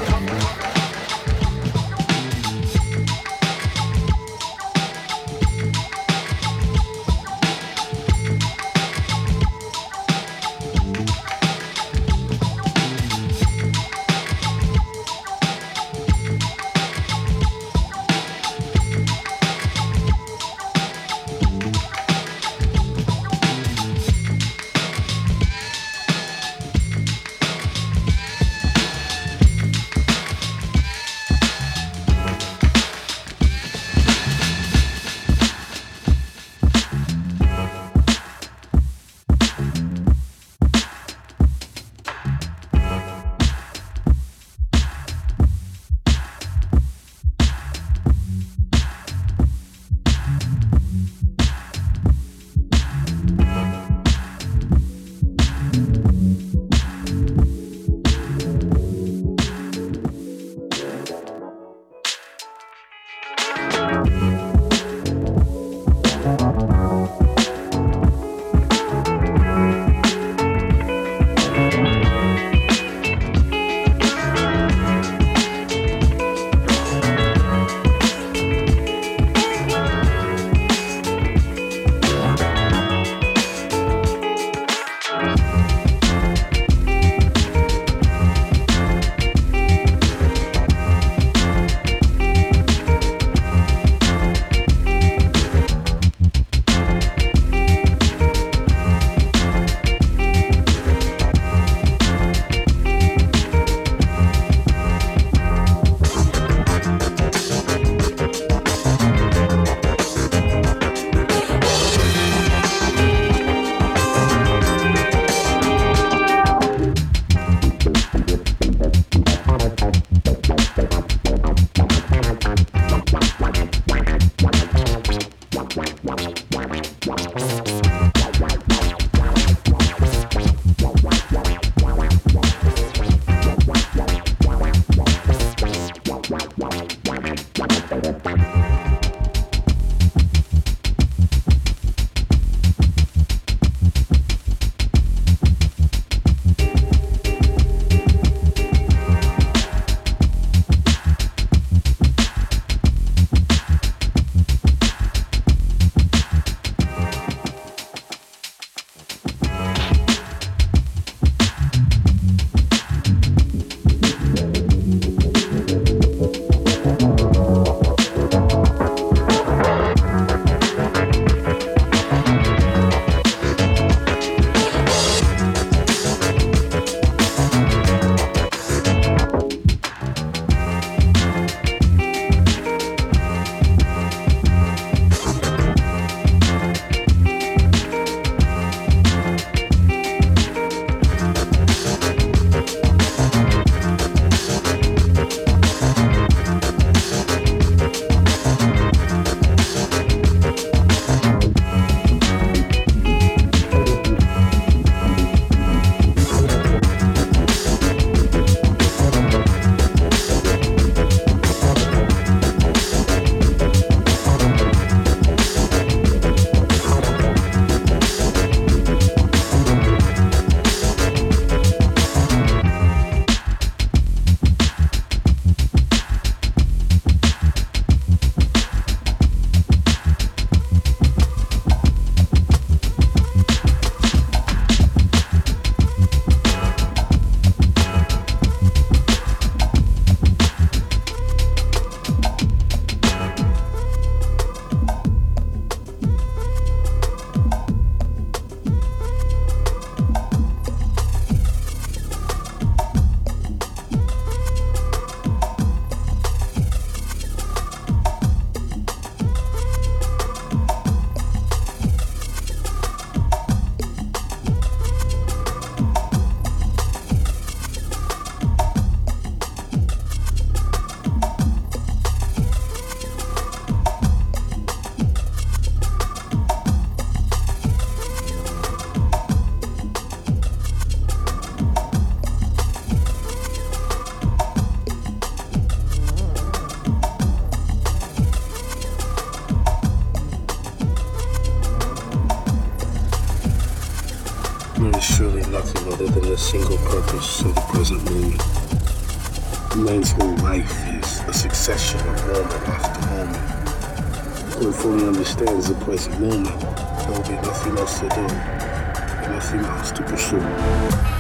Present 305.84 306.17
moment, 306.17 306.59
there 306.61 307.11
will 307.11 307.27
be 307.27 307.36
nothing 307.45 307.77
else 307.77 307.99
to 307.99 308.07
do 308.07 308.21
and 308.21 309.34
nothing 309.34 309.59
else 309.65 309.91
to 309.91 310.01
pursue. 310.03 311.12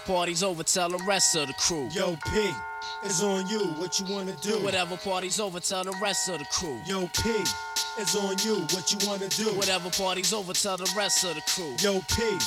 Party's 0.00 0.42
over, 0.42 0.62
tell 0.62 0.88
the 0.88 1.02
rest 1.06 1.36
of 1.36 1.46
the 1.46 1.54
crew. 1.54 1.88
Yo, 1.92 2.16
P, 2.26 2.50
it's 3.02 3.22
on 3.22 3.46
you. 3.46 3.66
What 3.78 3.98
you 4.00 4.06
wanna 4.12 4.32
do? 4.42 4.62
Whatever 4.62 4.96
party's 4.96 5.40
over, 5.40 5.60
tell 5.60 5.84
the 5.84 5.96
rest 6.02 6.28
of 6.28 6.38
the 6.38 6.44
crew. 6.46 6.80
Yo, 6.86 7.08
P, 7.22 7.30
it's 7.98 8.16
on 8.16 8.36
you. 8.44 8.60
What 8.74 8.90
you 8.92 9.08
wanna 9.08 9.28
do? 9.28 9.54
Whatever 9.56 9.90
party's 9.90 10.32
over, 10.32 10.52
tell 10.52 10.76
the 10.76 10.90
rest 10.96 11.24
of 11.24 11.34
the 11.34 11.42
crew. 11.42 11.74
Yo, 11.80 12.00
P, 12.16 12.38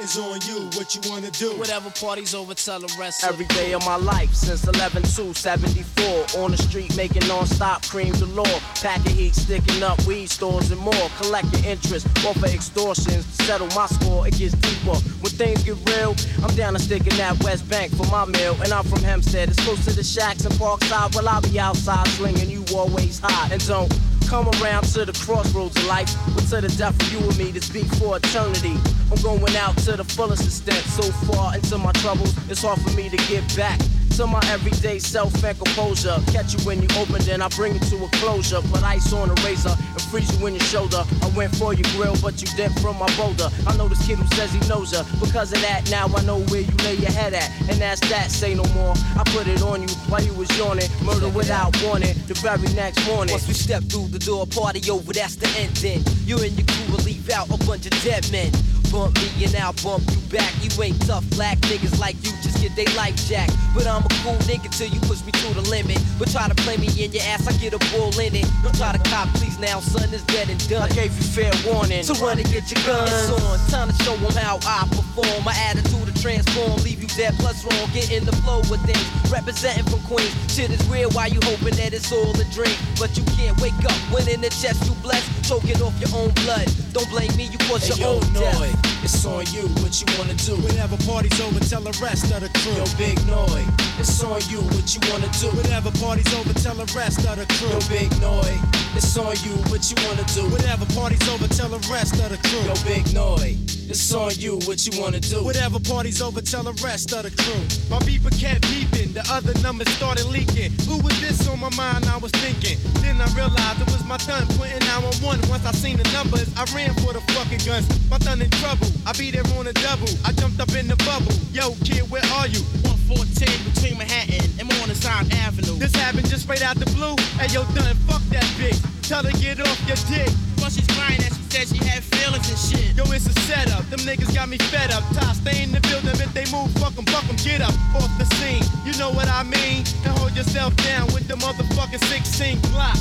it's 0.00 0.16
on 0.18 0.40
you. 0.42 0.70
What 0.78 0.94
you 0.94 1.00
wanna 1.10 1.30
do? 1.30 1.56
Whatever 1.58 1.90
party's 1.90 2.34
over, 2.34 2.54
tell 2.54 2.80
the 2.80 2.94
rest 2.98 3.24
Every 3.24 3.44
of 3.44 3.48
the 3.48 3.54
day 3.54 3.72
of 3.72 3.84
my 3.84 3.96
life 3.96 4.32
since 4.32 4.64
11 4.66 5.02
to 5.02 5.34
74. 5.34 6.42
On 6.42 6.50
the 6.52 6.56
street 6.56 6.96
making 6.96 7.26
non-stop 7.26 7.82
cream 7.86 8.12
galore. 8.14 8.60
Packing 8.76 9.16
heat, 9.16 9.34
sticking 9.34 9.82
up 9.82 10.00
weed 10.06 10.30
stores 10.30 10.70
and 10.70 10.80
more. 10.80 11.08
Collecting 11.20 11.64
interest 11.64 12.06
off 12.24 12.36
of 12.36 12.44
extortions. 12.44 13.26
Settle 13.44 13.68
my 13.74 13.86
score, 13.86 14.26
it 14.26 14.38
gets 14.38 14.54
deeper. 14.54 14.98
Things 15.38 15.62
get 15.62 15.76
real, 15.94 16.16
I'm 16.42 16.52
down 16.56 16.72
to 16.72 16.80
sticking 16.80 17.16
that 17.16 17.40
West 17.44 17.70
Bank 17.70 17.94
for 17.94 18.04
my 18.10 18.24
meal. 18.24 18.56
And 18.60 18.72
I'm 18.72 18.82
from 18.82 19.00
Hempstead, 19.04 19.48
it's 19.48 19.64
close 19.64 19.84
to 19.84 19.92
the 19.92 20.02
shacks 20.02 20.44
and 20.44 20.52
Parkside. 20.54 21.14
Well, 21.14 21.28
I'll 21.28 21.40
be 21.40 21.60
outside 21.60 22.08
slinging 22.08 22.50
you 22.50 22.64
always 22.74 23.20
high. 23.22 23.48
And 23.52 23.64
don't 23.64 23.88
come 24.26 24.48
around 24.60 24.82
to 24.94 25.04
the 25.04 25.12
crossroads 25.12 25.76
of 25.76 25.86
life. 25.86 26.12
But 26.34 26.42
to 26.48 26.60
the 26.60 26.74
death 26.76 27.00
of 27.00 27.12
you 27.12 27.20
and 27.20 27.38
me, 27.38 27.52
this 27.52 27.70
beat 27.70 27.86
for 28.02 28.16
eternity. 28.16 28.74
I'm 29.12 29.22
going 29.22 29.54
out 29.54 29.78
to 29.86 29.96
the 29.96 30.02
fullest 30.02 30.42
extent. 30.42 30.84
So 30.86 31.04
far 31.30 31.54
into 31.54 31.78
my 31.78 31.92
troubles, 31.92 32.34
it's 32.50 32.62
hard 32.62 32.80
for 32.80 32.90
me 32.96 33.08
to 33.08 33.16
get 33.28 33.46
back. 33.56 33.78
To 34.16 34.26
my 34.26 34.40
everyday 34.50 34.98
self 34.98 35.32
and 35.44 35.56
composure. 35.56 36.18
Catch 36.32 36.58
you 36.58 36.66
when 36.66 36.82
you 36.82 36.88
open, 36.98 37.22
then 37.22 37.40
I 37.42 37.48
bring 37.50 37.76
it 37.76 37.82
to 37.82 38.04
a 38.04 38.08
closure. 38.18 38.60
Put 38.72 38.82
ice 38.82 39.12
on 39.12 39.30
a 39.30 39.34
razor 39.46 39.70
and 39.78 40.02
freeze 40.10 40.36
you 40.36 40.44
in 40.48 40.54
your 40.54 40.64
shoulder. 40.64 41.04
Went 41.36 41.54
for 41.54 41.72
your 41.72 41.88
grill, 41.92 42.16
but 42.20 42.40
you 42.42 42.48
dipped 42.56 42.80
from 42.80 42.98
my 42.98 43.06
boulder. 43.16 43.48
I 43.66 43.76
know 43.76 43.86
this 43.88 44.04
kid 44.06 44.18
who 44.18 44.26
says 44.34 44.52
he 44.52 44.60
knows 44.68 44.90
her. 44.92 45.04
Because 45.20 45.52
of 45.52 45.60
that, 45.62 45.88
now 45.90 46.08
I 46.08 46.22
know 46.24 46.40
where 46.50 46.62
you 46.62 46.74
lay 46.84 46.94
your 46.94 47.12
head 47.12 47.34
at. 47.34 47.48
And 47.68 47.80
that's 47.80 48.00
that, 48.08 48.30
say 48.30 48.54
no 48.54 48.64
more. 48.74 48.94
I 49.16 49.22
put 49.26 49.46
it 49.46 49.62
on 49.62 49.82
you 49.82 49.88
while 50.08 50.22
you 50.22 50.32
was 50.34 50.50
yawning. 50.58 50.88
Murder 51.04 51.28
without 51.28 51.80
warning. 51.84 52.14
The 52.26 52.34
very 52.34 52.72
next 52.74 53.06
morning. 53.06 53.34
Once 53.34 53.46
we 53.46 53.54
step 53.54 53.84
through 53.84 54.08
the 54.08 54.18
door, 54.18 54.46
party 54.46 54.90
over, 54.90 55.12
that's 55.12 55.36
the 55.36 55.48
end 55.58 55.76
then. 55.76 56.02
You 56.24 56.38
and 56.42 56.52
your 56.58 56.66
crew 56.66 56.96
will 56.96 57.04
leave 57.04 57.30
out 57.30 57.48
a 57.50 57.58
bunch 57.66 57.86
of 57.86 57.92
dead 58.02 58.28
men. 58.32 58.50
Bump 58.90 59.14
me 59.20 59.44
and 59.44 59.54
I'll 59.56 59.76
bump 59.84 60.02
you 60.08 60.20
back. 60.32 60.52
You 60.64 60.70
ain't 60.82 60.96
tough 61.06 61.24
black 61.36 61.58
niggas 61.68 61.98
like 62.00 62.16
you, 62.24 62.32
just 62.40 62.60
get 62.60 62.74
they 62.74 62.86
life 62.96 63.16
jacked. 63.28 63.52
But 63.74 63.86
I'm 63.86 64.00
a 64.00 64.08
cool 64.24 64.40
nigga 64.48 64.72
till 64.72 64.88
you 64.88 65.00
push 65.00 65.24
me 65.24 65.32
to 65.32 65.54
the 65.54 65.62
limit. 65.68 66.00
But 66.18 66.30
try 66.30 66.48
to 66.48 66.54
play 66.54 66.76
me 66.78 66.88
in 66.96 67.12
your 67.12 67.22
ass, 67.28 67.46
I 67.46 67.52
get 67.60 67.74
a 67.74 67.80
bull 67.92 68.16
in 68.18 68.34
it. 68.34 68.48
Don't 68.62 68.74
try 68.76 68.92
to 68.92 69.02
cop, 69.10 69.28
please 69.36 69.58
now, 69.58 69.80
son, 69.80 70.08
is 70.14 70.24
dead 70.24 70.48
and 70.48 70.58
done. 70.68 70.82
I 70.82 70.88
gave 70.94 71.12
you 71.12 71.22
fair 71.22 71.52
warning. 71.68 72.02
So 72.02 72.14
run 72.24 72.38
and 72.38 72.48
get 72.48 72.70
your 72.72 72.80
guns. 72.88 73.12
It's 73.12 73.30
on, 73.30 73.58
time 73.68 73.88
to 73.88 73.96
show 74.04 74.16
them 74.16 74.32
how 74.32 74.56
I 74.64 74.88
perform. 74.88 75.44
My 75.44 75.54
attitude 75.68 76.08
to 76.08 76.14
transform, 76.22 76.80
leave 76.82 77.02
you 77.02 77.08
dead 77.12 77.34
plus 77.38 77.64
wrong. 77.64 77.90
Get 77.92 78.10
in 78.10 78.24
the 78.24 78.32
flow 78.40 78.64
with 78.72 78.80
things. 78.88 79.04
Representing 79.30 79.84
from 79.84 80.00
Queens. 80.08 80.32
Shit 80.48 80.70
is 80.70 80.80
real, 80.88 81.10
why 81.12 81.26
you 81.26 81.40
hoping 81.44 81.76
that 81.76 81.92
it's 81.92 82.10
all 82.10 82.32
a 82.32 82.44
dream? 82.56 82.72
But 82.98 83.16
you 83.18 83.24
can't 83.36 83.60
wake 83.60 83.76
up 83.84 83.98
when 84.08 84.28
in 84.28 84.40
the 84.40 84.48
chest 84.48 84.84
you 84.88 84.94
blessed. 85.02 85.37
Choking 85.48 85.80
off 85.80 85.98
your 85.98 86.10
own 86.14 86.30
blood. 86.44 86.68
Don't 86.92 87.08
blame 87.08 87.34
me, 87.34 87.44
you 87.44 87.56
cause 87.56 87.88
Hey, 87.88 87.98
your 88.02 88.20
yo, 88.20 88.20
own 88.20 88.32
death. 88.34 88.97
It's 89.08 89.24
on 89.24 89.46
you, 89.56 89.64
what 89.80 89.96
you 89.96 90.06
wanna 90.18 90.34
do? 90.34 90.54
Whenever 90.68 90.98
party's 91.08 91.40
over, 91.40 91.58
tell 91.60 91.80
the 91.80 91.96
rest 91.96 92.28
of 92.28 92.44
the 92.44 92.50
crew. 92.60 92.76
Yo, 92.76 92.84
Big 93.00 93.16
Noyd. 93.24 93.64
it's 93.98 94.22
on 94.22 94.36
you, 94.52 94.60
what 94.76 94.84
you 94.92 95.00
wanna 95.08 95.32
do? 95.40 95.48
Whenever 95.56 95.90
party's 95.96 96.28
over, 96.36 96.52
tell 96.52 96.74
the 96.74 96.84
rest 96.92 97.24
of 97.24 97.40
the 97.40 97.46
crew. 97.56 97.72
Yo, 97.72 97.80
Big 97.88 98.12
Noyd. 98.20 98.60
it's 98.94 99.16
on 99.16 99.32
you, 99.40 99.56
what 99.72 99.80
you 99.88 99.96
wanna 100.04 100.28
do? 100.36 100.44
Whenever 100.52 100.84
party's 100.92 101.24
over, 101.24 101.48
tell 101.48 101.72
the 101.72 101.80
rest 101.88 102.20
of 102.20 102.28
the 102.28 102.36
crew. 102.36 102.60
Yo, 102.68 102.76
Big 102.84 103.08
Noyd, 103.16 103.56
it's 103.88 104.12
on 104.12 104.36
you, 104.36 104.60
what 104.68 104.84
you 104.84 104.92
wanna 105.00 105.20
do? 105.20 105.42
Whatever 105.42 105.80
party's 105.80 106.20
over, 106.20 106.42
tell 106.42 106.62
the 106.62 106.76
rest 106.84 107.10
of 107.16 107.24
the 107.24 107.32
crew. 107.32 107.64
My 107.88 108.04
beeper 108.04 108.28
kept 108.36 108.68
beeping, 108.68 109.14
the 109.16 109.24
other 109.32 109.56
numbers 109.64 109.88
started 109.96 110.26
leaking. 110.28 110.76
Who 110.84 111.00
was 111.00 111.16
this 111.24 111.48
on 111.48 111.60
my 111.60 111.72
mind? 111.80 112.04
I 112.04 112.18
was 112.18 112.30
thinking. 112.44 112.76
Then 113.00 113.16
I 113.16 113.26
realized 113.32 113.80
it 113.80 113.88
was 113.88 114.04
my 114.04 114.18
thun 114.18 114.44
putting 114.60 114.84
911. 114.84 115.48
Once 115.48 115.64
I 115.64 115.72
seen 115.72 115.96
the 115.96 116.04
numbers, 116.12 116.52
I 116.60 116.68
ran 116.76 116.92
for 117.00 117.16
the 117.16 117.24
fucking 117.32 117.64
guns. 117.64 117.88
My 118.10 118.18
thun 118.18 118.42
in 118.42 118.50
trouble. 118.60 118.97
I 119.06 119.12
be 119.12 119.30
there 119.30 119.46
on 119.58 119.66
a 119.66 119.72
double. 119.72 120.08
I 120.24 120.32
jumped 120.32 120.60
up 120.60 120.72
in 120.74 120.88
the 120.88 120.96
bubble. 121.04 121.32
Yo, 121.52 121.74
kid, 121.84 122.08
where 122.10 122.24
are 122.38 122.46
you? 122.46 122.60
114 122.84 123.24
between 123.72 123.98
Manhattan 123.98 124.44
and 124.58 124.66
Morningside 124.78 125.32
Avenue. 125.46 125.78
This 125.78 125.94
happened 125.94 126.28
just 126.28 126.44
straight 126.44 126.62
out 126.62 126.76
the 126.76 126.86
blue. 126.92 127.16
Hey, 127.40 127.48
yo, 127.52 127.64
done, 127.74 127.96
fuck 128.08 128.22
that 128.34 128.44
bitch. 128.60 128.78
Tell 129.08 129.24
her 129.24 129.32
get 129.40 129.60
off 129.60 129.80
your 129.88 129.96
dick. 130.12 130.28
But 130.60 130.72
she's 130.72 130.86
crying 130.92 131.20
that 131.24 131.32
she 131.32 131.42
said 131.48 131.64
she 131.68 131.80
had 131.80 132.04
feelings 132.04 132.48
and 132.50 132.60
shit. 132.60 132.96
Yo, 132.96 133.04
it's 133.12 133.26
a 133.26 133.34
setup. 133.48 133.88
Them 133.88 134.00
niggas 134.00 134.34
got 134.34 134.48
me 134.48 134.58
fed 134.58 134.92
up. 134.92 135.02
Top, 135.14 135.34
stay 135.36 135.62
in 135.62 135.72
the 135.72 135.80
building. 135.80 136.12
If 136.20 136.32
they 136.34 136.44
move, 136.52 136.68
fuck 136.76 136.92
'em, 136.98 137.06
fuck 137.06 137.24
'em. 137.28 137.36
Get 137.36 137.62
up 137.62 137.72
off 137.96 138.10
the 138.18 138.26
scene. 138.36 138.64
You 138.84 138.92
know 138.98 139.10
what 139.10 139.28
I 139.28 139.42
mean? 139.44 139.86
And 140.04 140.12
hold 140.18 140.36
yourself 140.36 140.76
down 140.84 141.06
with 141.14 141.26
the 141.28 141.36
motherfucking 141.36 142.04
16 142.04 142.58
Glock. 142.68 142.98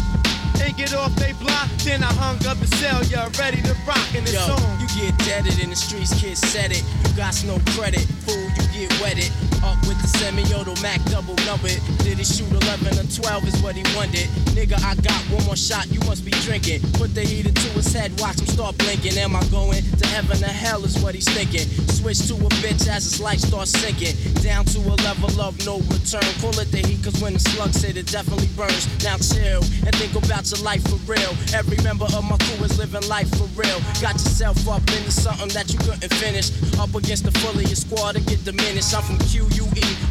And 0.61 0.75
get 0.75 0.93
off 0.93 1.13
they 1.15 1.33
block. 1.33 1.67
Then 1.83 2.03
I 2.03 2.11
hung 2.13 2.37
up 2.45 2.57
the 2.59 2.67
cell. 2.77 3.03
You're 3.05 3.29
ready 3.39 3.61
to 3.61 3.75
rock 3.87 4.13
in 4.15 4.23
this 4.23 4.33
Yo, 4.33 4.47
song. 4.47 4.79
you 4.79 4.87
get 4.99 5.17
deaded 5.19 5.59
in 5.59 5.69
the 5.69 5.75
streets, 5.75 6.13
kids 6.19 6.39
said 6.39 6.71
it. 6.71 6.83
You 7.03 7.15
got 7.15 7.33
no 7.45 7.59
credit, 7.73 8.01
fool. 8.25 8.35
You 8.35 8.66
get 8.77 9.01
wetted. 9.01 9.31
Up 9.65 9.77
with 9.89 9.99
the 10.01 10.07
semi-auto 10.07 10.75
Mac 10.81 11.03
double 11.09 11.35
numbered. 11.49 11.81
Did 12.05 12.21
he 12.21 12.23
shoot 12.23 12.49
11 12.51 12.99
or 12.99 13.09
12 13.09 13.47
is 13.47 13.57
what 13.61 13.75
he 13.75 13.83
wanted. 13.97 14.29
Nigga, 14.53 14.77
I 14.85 14.93
got 15.01 15.19
one 15.33 15.43
more 15.45 15.57
shot, 15.57 15.89
you 15.89 15.99
must 16.05 16.23
be 16.23 16.31
drinking. 16.45 16.81
Put 16.93 17.15
the 17.15 17.21
heater 17.21 17.51
to 17.51 17.69
his 17.73 17.91
head, 17.91 18.13
watch 18.21 18.39
him 18.39 18.45
start 18.45 18.77
blinking. 18.77 19.17
Am 19.17 19.35
I 19.35 19.43
going 19.49 19.81
to 19.81 20.07
heaven 20.07 20.37
or 20.43 20.53
hell 20.53 20.85
is 20.85 20.97
what 21.01 21.15
he's 21.15 21.27
thinking. 21.27 21.65
Switch 21.89 22.21
to 22.29 22.35
a 22.35 22.49
bitch 22.61 22.87
as 22.87 23.03
his 23.03 23.19
life 23.19 23.39
starts 23.39 23.71
sinking. 23.71 24.13
Down 24.45 24.63
to 24.65 24.79
a 24.79 24.95
level 25.01 25.33
of 25.41 25.57
no 25.65 25.81
return. 25.89 26.29
Call 26.39 26.53
it 26.61 26.69
the 26.71 26.85
heat, 26.85 27.03
cause 27.03 27.19
when 27.19 27.33
the 27.33 27.39
slugs 27.39 27.81
hit, 27.81 27.97
it 27.97 28.07
definitely 28.07 28.49
burns. 28.55 28.85
Now 29.03 29.17
chill 29.17 29.65
and 29.85 29.93
think 29.97 30.13
about 30.13 30.45
your 30.53 30.61
life 30.63 30.85
for 30.85 31.01
real. 31.09 31.33
Every 31.53 31.81
member 31.81 32.05
of 32.05 32.23
my 32.23 32.37
crew 32.37 32.65
is 32.65 32.77
living 32.77 33.07
life 33.09 33.29
for 33.35 33.49
real. 33.57 33.81
Got 34.01 34.21
yourself 34.21 34.57
up 34.69 34.85
into 34.93 35.11
something 35.11 35.49
that 35.49 35.73
you 35.73 35.79
couldn't 35.79 36.13
finish. 36.21 36.53
Up 36.77 36.93
against 36.93 37.25
the 37.25 37.33
full 37.41 37.57
of 37.57 37.65
your 37.65 37.75
squad 37.75 38.13
to 38.13 38.21
get 38.21 38.45
diminished. 38.45 38.66
I'm 38.67 38.83
from 39.01 39.17
QUE, 39.31 39.47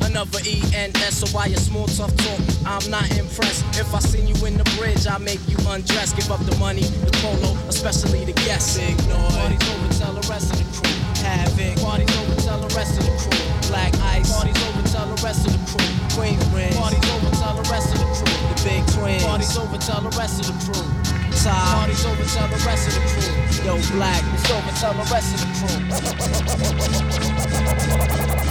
another 0.07 0.41
E 0.45 0.62
N 0.73 0.91
S. 0.97 1.20
So 1.20 1.27
why 1.37 1.45
you 1.45 1.57
small 1.57 1.87
tough 1.87 2.16
talk? 2.16 2.41
I'm 2.65 2.91
not 2.91 3.05
impressed. 3.12 3.62
If 3.78 3.95
I 3.95 3.99
seen 4.01 4.27
you 4.27 4.35
in 4.47 4.57
the 4.57 4.65
bridge, 4.81 5.07
I 5.07 5.19
make 5.19 5.41
you 5.47 5.57
undress. 5.69 6.15
Give 6.15 6.31
up 6.33 6.41
the 6.41 6.57
money, 6.57 6.81
the 6.81 7.12
polo, 7.20 7.53
especially 7.69 8.24
the 8.24 8.33
guests. 8.33 8.78
Ignore. 8.78 9.28
Party's 9.28 9.61
over, 9.69 9.93
tell 9.93 10.15
the 10.15 10.27
rest 10.33 10.53
of 10.53 10.59
the 10.59 10.65
crew. 10.73 10.89
Havoc. 11.20 11.77
Party's 11.85 12.16
over, 12.16 12.41
tell 12.41 12.59
the 12.59 12.74
rest 12.74 12.97
of 12.99 13.05
the 13.05 13.12
crew. 13.20 13.69
Black 13.69 13.93
ice. 14.16 14.33
Party's 14.33 14.57
over, 14.65 14.89
tell 14.89 15.07
the 15.15 15.20
rest 15.23 15.47
of 15.47 15.53
the 15.53 15.61
crew. 15.69 15.87
Queensbridge. 16.16 16.77
Party's 16.81 17.11
over, 17.12 17.31
tell 17.37 17.55
the 17.61 17.69
rest 17.69 17.93
of 17.93 18.01
the 18.01 18.09
crew. 18.09 18.41
The 18.41 18.57
big 18.65 18.83
twins. 18.97 19.23
Party's 19.23 19.57
over, 19.59 19.77
tell 19.77 20.01
the 20.01 20.16
rest 20.16 20.41
of 20.41 20.49
the 20.49 20.57
crew. 20.65 21.16
Ty. 21.45 21.53
Party's 21.75 22.05
over, 22.07 22.25
tell 22.25 22.49
the 22.49 22.57
rest 22.65 22.89
of 22.89 22.95
the 22.95 23.01
crew. 23.01 23.31
Yo, 23.65 23.79
Black. 23.97 24.23
It's 24.35 24.51
over, 24.57 24.73
tell 24.81 24.95
the 24.95 25.05
rest 25.13 25.35
of 25.35 25.41
the 25.41 25.47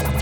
crew. 0.09 0.14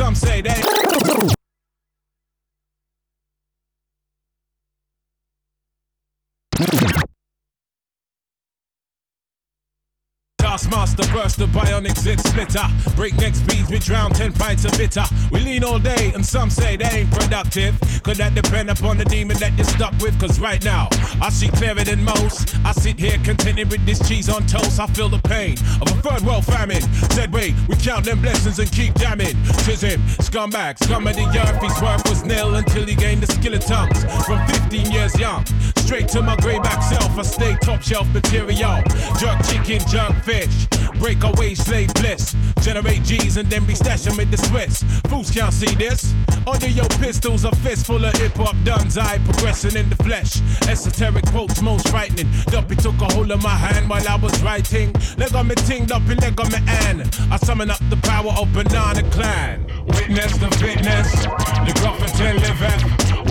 Some 0.00 0.14
say 0.14 0.40
they. 0.40 0.54
Taskmaster 10.38 11.06
burst 11.12 11.36
the 11.36 11.46
bionic 11.46 11.98
zit 11.98 12.18
splitter. 12.20 12.64
Breakneck 12.96 13.34
speeds, 13.34 13.70
we 13.70 13.78
drown 13.78 14.10
10 14.10 14.32
pints 14.32 14.64
of 14.64 14.72
bitter. 14.78 15.04
We 15.30 15.40
lean 15.40 15.64
all 15.64 15.78
day, 15.78 16.12
and 16.14 16.24
some 16.24 16.48
say 16.48 16.76
they 16.76 16.86
ain't 16.86 17.10
productive. 17.12 17.78
Could 18.02 18.16
that 18.16 18.34
depend 18.34 18.70
upon 18.70 18.96
the 18.96 19.04
demon 19.04 19.36
that 19.36 19.52
you're 19.56 19.64
stuck 19.66 19.89
with? 20.00 20.18
Cause 20.20 20.40
right 20.40 20.62
now, 20.64 20.88
I 21.20 21.30
see 21.30 21.48
clearer 21.48 21.84
than 21.84 22.02
most. 22.04 22.56
I 22.64 22.72
sit 22.72 22.98
here 22.98 23.18
contented 23.24 23.70
with 23.70 23.84
this 23.86 24.06
cheese 24.08 24.28
on 24.28 24.46
toast. 24.46 24.80
I 24.80 24.86
feel 24.88 25.08
the 25.08 25.18
pain 25.18 25.56
of 25.80 25.88
a 25.88 26.02
third 26.02 26.22
world 26.22 26.44
famine. 26.44 26.82
Said, 27.12 27.32
wait, 27.32 27.54
we 27.68 27.76
count 27.76 28.04
them 28.04 28.20
blessings 28.20 28.58
and 28.58 28.70
keep 28.72 28.94
jamming. 28.96 29.36
Tis 29.64 29.82
him, 29.82 30.00
scumbag, 30.18 30.78
scum 30.82 31.06
of 31.06 31.16
the 31.16 31.26
earth. 31.26 31.62
His 31.62 31.82
worth 31.82 32.08
was 32.08 32.24
nil 32.24 32.54
until 32.56 32.84
he 32.84 32.94
gained 32.94 33.22
the 33.22 33.32
skill 33.32 33.54
of 33.54 33.64
tongues. 33.64 34.04
From 34.26 34.46
15 34.48 34.90
years 34.90 35.18
young, 35.18 35.44
straight 35.76 36.08
to 36.08 36.22
my 36.22 36.36
grayback 36.36 36.82
self, 36.82 37.18
I 37.18 37.22
stay 37.22 37.56
top 37.62 37.82
shelf 37.82 38.08
material. 38.08 38.82
Jerk 39.18 39.42
chicken, 39.46 39.80
jerk 39.88 40.14
fish. 40.24 40.66
Break 40.98 41.22
away 41.24 41.54
slave 41.54 41.92
bliss. 41.94 42.36
Generate 42.60 43.02
G's 43.02 43.36
and 43.36 43.48
then 43.50 43.64
be 43.64 43.74
stashing 43.74 44.16
with 44.16 44.30
the 44.30 44.36
Swiss. 44.36 44.82
Fools 45.08 45.30
can't 45.30 45.52
see 45.52 45.74
this. 45.74 46.12
Under 46.50 46.66
your 46.66 46.88
pistols, 46.98 47.44
a 47.44 47.54
fist 47.56 47.86
full 47.86 48.04
of 48.04 48.12
hip 48.16 48.34
hop 48.34 48.56
duns. 48.64 48.98
I 48.98 49.18
progressing 49.18 49.76
in 49.76 49.88
the 49.88 49.94
flesh. 50.02 50.40
Esoteric 50.68 51.24
quotes 51.26 51.62
most 51.62 51.88
frightening. 51.88 52.26
Duppy 52.46 52.74
took 52.74 53.00
a 53.00 53.04
hold 53.14 53.30
of 53.30 53.40
my 53.40 53.54
hand 53.54 53.88
while 53.88 54.06
I 54.06 54.16
was 54.16 54.34
writing. 54.42 54.92
Leg 55.16 55.32
on 55.32 55.46
me 55.46 55.54
ting, 55.54 55.90
up 55.92 56.02
leg 56.08 56.40
on 56.40 56.50
me 56.50 56.58
an. 56.66 57.08
I 57.30 57.36
summon 57.36 57.70
up 57.70 57.78
the 57.88 57.98
power 58.02 58.32
of 58.36 58.52
Banana 58.52 59.08
Klan. 59.10 59.64
Witness 59.86 60.36
the 60.38 60.50
fitness. 60.58 61.22
The 61.22 61.72
Gruffington 61.78 62.34
liveth. 62.42 62.82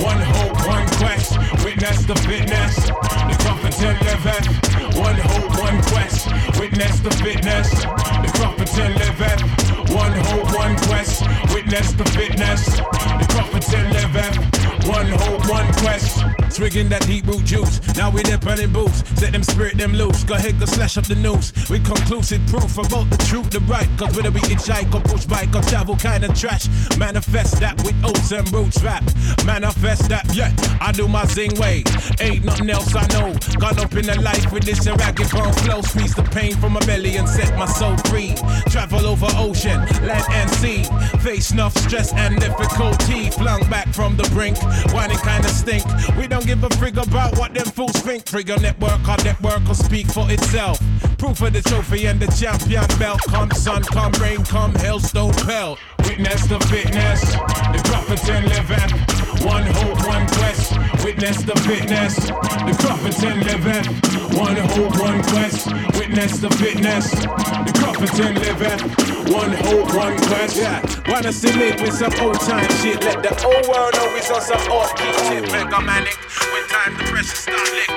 One 0.01 0.21
hope, 0.21 0.55
one 0.65 0.87
quest. 0.95 1.37
Witness 1.65 2.05
the 2.05 2.15
fitness. 2.23 2.75
The 2.75 3.35
Gruffington 3.43 3.99
liveth. 4.07 4.95
One 4.97 5.19
hope, 5.27 5.59
one 5.59 5.81
quest. 5.91 6.27
Witness 6.57 6.99
the 7.01 7.11
fitness. 7.11 7.69
The 7.69 8.31
Gruffington 8.39 8.95
liveth. 8.97 9.68
One 9.95 10.11
hope, 10.11 10.55
one 10.55 10.75
quest, 10.87 11.23
witness 11.53 11.91
the 11.93 12.05
fitness. 12.05 12.65
The 12.65 13.25
prophets 13.29 13.73
and 13.73 13.91
live 13.93 14.13
One 14.87 15.07
hope, 15.07 15.49
one 15.49 15.73
quest. 15.73 16.23
Swigging 16.49 16.89
that 16.89 17.05
deep 17.05 17.25
root 17.27 17.45
juice. 17.45 17.79
Now 17.95 18.09
we're 18.11 18.23
there 18.23 18.37
burning 18.37 18.73
boots. 18.73 19.07
Set 19.19 19.31
them 19.31 19.43
spirit 19.43 19.77
them 19.77 19.93
loose. 19.93 20.23
Go 20.23 20.35
ahead, 20.35 20.59
go 20.59 20.65
slash 20.65 20.97
up 20.97 21.05
the 21.05 21.15
noose. 21.15 21.53
We 21.69 21.79
conclusive 21.79 22.45
proof 22.47 22.77
about 22.77 23.09
the 23.09 23.17
truth, 23.29 23.49
the 23.49 23.59
right. 23.61 23.87
Cause 23.97 24.15
whether 24.15 24.31
we 24.31 24.41
hitchhike 24.41 24.93
or 24.93 25.01
push 25.01 25.25
bike 25.25 25.55
or 25.55 25.61
travel 25.63 25.95
kind 25.95 26.23
of 26.23 26.37
trash. 26.37 26.67
Manifest 26.97 27.59
that 27.59 27.77
with 27.83 27.95
oats 28.03 28.31
and 28.31 28.51
roots 28.51 28.81
rap. 28.83 29.03
Manifest 29.45 30.09
that, 30.09 30.25
yeah. 30.33 30.51
I 30.81 30.91
do 30.91 31.07
my 31.07 31.25
zing 31.25 31.53
way. 31.59 31.83
Ain't 32.19 32.45
nothing 32.45 32.69
else 32.69 32.95
I 32.95 33.05
know. 33.07 33.33
Got 33.59 33.79
up 33.79 33.93
in 33.95 34.05
the 34.05 34.19
life 34.21 34.51
with 34.51 34.63
this 34.63 34.87
ragged 34.87 35.31
bone 35.31 35.53
flow. 35.53 35.81
Squeeze 35.81 36.15
the 36.15 36.23
pain 36.23 36.55
from 36.55 36.73
my 36.73 36.79
belly 36.85 37.17
and 37.17 37.27
set 37.27 37.57
my 37.57 37.65
soul 37.65 37.97
free. 38.09 38.35
Travel 38.69 39.05
over 39.05 39.27
ocean, 39.35 39.79
land 40.05 40.25
and 40.31 40.49
sea. 40.51 40.83
Face 41.19 41.51
enough 41.51 41.75
stress 41.77 42.13
and 42.13 42.39
difficulty. 42.39 43.29
Flung 43.31 43.61
back 43.69 43.93
from 43.93 44.15
the 44.17 44.23
brink. 44.33 44.57
Whining 44.93 45.17
kinda 45.19 45.49
stink. 45.49 45.85
We 46.17 46.27
don't 46.27 46.45
give 46.45 46.63
a 46.63 46.69
frig 46.69 46.97
about 47.01 47.37
what 47.37 47.53
them 47.53 47.65
fools 47.65 47.99
think. 48.01 48.25
Trigger 48.25 48.57
network, 48.59 49.07
our 49.07 49.17
network 49.23 49.65
will 49.67 49.75
speak 49.75 50.07
for 50.07 50.29
itself. 50.31 50.79
Proof 51.17 51.41
of 51.41 51.53
the 51.53 51.61
trophy 51.61 52.05
and 52.05 52.19
the 52.19 52.27
champion 52.27 52.87
belt. 52.97 53.19
Come 53.27 53.51
sun, 53.51 53.83
come 53.83 54.11
rain, 54.13 54.43
come 54.45 54.73
hailstone 54.75 55.33
pelt. 55.45 55.79
Witness 56.05 56.45
the 56.47 56.59
fitness, 56.71 57.21
the 57.73 57.81
prophets 57.85 58.29
and 58.29 58.47
living. 58.47 59.08
One 59.45 59.65
hope, 59.65 60.05
one 60.07 60.27
quest. 60.27 60.77
Witness 61.03 61.43
the 61.43 61.55
fitness, 61.67 62.15
the 62.15 62.73
and 63.27 63.43
living. 63.45 63.85
One 64.37 64.55
hope, 64.55 64.99
one 64.99 65.21
quest. 65.23 65.67
Witness 65.97 66.39
the 66.39 66.49
fitness, 66.51 67.11
the 67.11 67.73
and 68.25 68.37
living. 68.39 68.79
One 69.33 69.53
hope, 69.53 69.93
one 69.95 70.17
quest. 70.27 70.57
Yeah, 70.57 70.81
wanna 71.07 71.31
see 71.31 71.53
me 71.55 71.71
with 71.81 71.93
some 71.93 72.13
old 72.21 72.39
time 72.41 72.69
shit. 72.81 73.03
Let 73.03 73.23
the 73.23 73.33
whole 73.41 73.63
world 73.71 73.93
know 73.95 74.07
we 74.13 74.21
on 74.33 74.41
some 74.41 74.71
off 74.71 74.95
key 74.95 75.13
shit. 75.27 75.45
Oh. 75.47 75.51
Mega 75.51 75.81
manic. 75.81 76.17
When 76.51 76.63
time 76.67 76.97
the 76.97 77.03
pressure 77.05 77.35
start 77.35 77.69
lick 77.73 77.88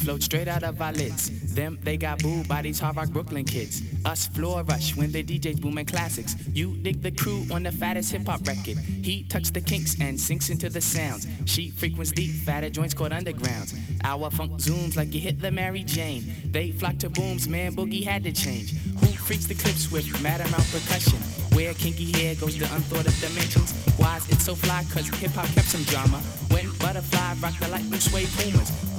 float 0.00 0.22
straight 0.22 0.48
out 0.48 0.62
of 0.62 0.80
our 0.80 0.92
lids. 0.92 1.54
Them, 1.54 1.78
they 1.82 1.96
got 1.96 2.22
booed 2.22 2.48
by 2.48 2.62
these 2.62 2.80
hard 2.80 2.96
rock 2.96 3.10
Brooklyn 3.10 3.44
kids. 3.44 3.82
Us 4.04 4.26
floor 4.26 4.62
rush 4.62 4.96
when 4.96 5.12
the 5.12 5.22
DJs 5.22 5.60
booming 5.60 5.84
classics. 5.84 6.34
You 6.52 6.76
dig 6.76 7.02
the 7.02 7.10
crew 7.10 7.44
on 7.52 7.62
the 7.62 7.72
fattest 7.72 8.12
hip 8.12 8.26
hop 8.26 8.46
record. 8.46 8.78
He 8.78 9.24
tucks 9.24 9.50
the 9.50 9.60
kinks 9.60 10.00
and 10.00 10.18
sinks 10.18 10.48
into 10.48 10.68
the 10.70 10.80
sounds. 10.80 11.26
She 11.44 11.70
frequents 11.70 12.12
deep, 12.12 12.30
fatter 12.30 12.70
joints 12.70 12.94
called 12.94 13.12
undergrounds. 13.12 13.78
Our 14.02 14.30
funk 14.30 14.52
zooms 14.52 14.96
like 14.96 15.14
you 15.14 15.20
hit 15.20 15.40
the 15.40 15.50
Mary 15.50 15.84
Jane. 15.84 16.24
They 16.46 16.70
flock 16.72 16.98
to 16.98 17.10
booms, 17.10 17.48
man, 17.48 17.76
boogie 17.76 18.04
had 18.04 18.24
to 18.24 18.32
change. 18.32 18.72
Who 19.00 19.06
freaks 19.06 19.46
the 19.46 19.54
clips 19.54 19.92
with 19.92 20.06
mad 20.22 20.40
amount 20.40 20.70
percussion? 20.72 21.18
Where 21.52 21.74
kinky 21.74 22.10
hair 22.12 22.34
goes 22.36 22.56
to 22.56 22.64
unthought 22.74 23.06
of 23.06 23.18
dimensions. 23.20 23.72
Why 23.98 24.16
is 24.16 24.28
it 24.30 24.40
so 24.40 24.54
fly? 24.54 24.84
Cause 24.92 25.08
hip 25.18 25.32
hop 25.32 25.46
kept 25.48 25.68
some 25.68 25.82
drama. 25.84 26.18
When 26.48 26.70
butterfly 26.78 27.34
rock 27.42 27.58
the 27.58 27.68
light 27.68 27.88
blue 27.90 28.00
suede 28.00 28.28
pumas. 28.38 28.89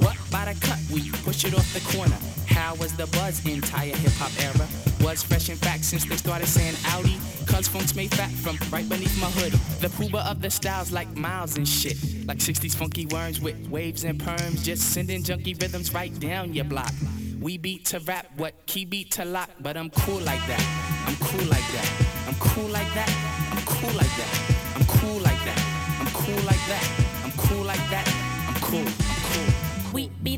Off 1.42 1.74
the 1.74 1.96
corner. 1.96 2.16
How 2.46 2.76
was 2.76 2.96
the 2.96 3.08
buzz 3.08 3.44
entire 3.44 3.96
hip 3.96 4.12
hop 4.12 4.30
era? 4.40 4.68
Was 5.00 5.24
fresh 5.24 5.48
in 5.48 5.56
fact 5.56 5.84
since 5.84 6.04
they 6.04 6.14
started 6.14 6.46
saying 6.46 6.76
Audi. 6.86 7.18
Cause 7.46 7.66
funk's 7.66 7.96
made 7.96 8.14
fat 8.14 8.30
from 8.30 8.56
right 8.70 8.88
beneath 8.88 9.20
my 9.20 9.26
hood. 9.26 9.50
The 9.80 9.88
pooba 9.88 10.24
of 10.30 10.40
the 10.40 10.48
styles 10.48 10.92
like 10.92 11.16
miles 11.16 11.56
and 11.56 11.66
shit. 11.66 11.96
Like 12.28 12.38
60s 12.38 12.76
funky 12.76 13.06
worms 13.06 13.40
with 13.40 13.56
waves 13.68 14.04
and 14.04 14.20
perms. 14.20 14.62
Just 14.62 14.92
sending 14.94 15.24
junky 15.24 15.60
rhythms 15.60 15.92
right 15.92 16.16
down 16.20 16.54
your 16.54 16.64
block. 16.64 16.92
We 17.40 17.58
beat 17.58 17.86
to 17.86 17.98
rap, 17.98 18.28
what 18.36 18.54
key 18.66 18.84
beat 18.84 19.10
to 19.12 19.24
lock, 19.24 19.50
but 19.58 19.76
I'm 19.76 19.90
cool 19.90 20.20
like 20.20 20.46
that. 20.46 21.04
I'm 21.08 21.16
cool 21.16 21.44
like 21.46 21.66
that. 21.72 22.24
I'm 22.28 22.36
cool 22.36 22.68
like 22.68 22.94
that. 22.94 23.10
I'm 23.50 23.64
cool 23.66 23.92
like 23.94 24.16
that. 24.16 24.61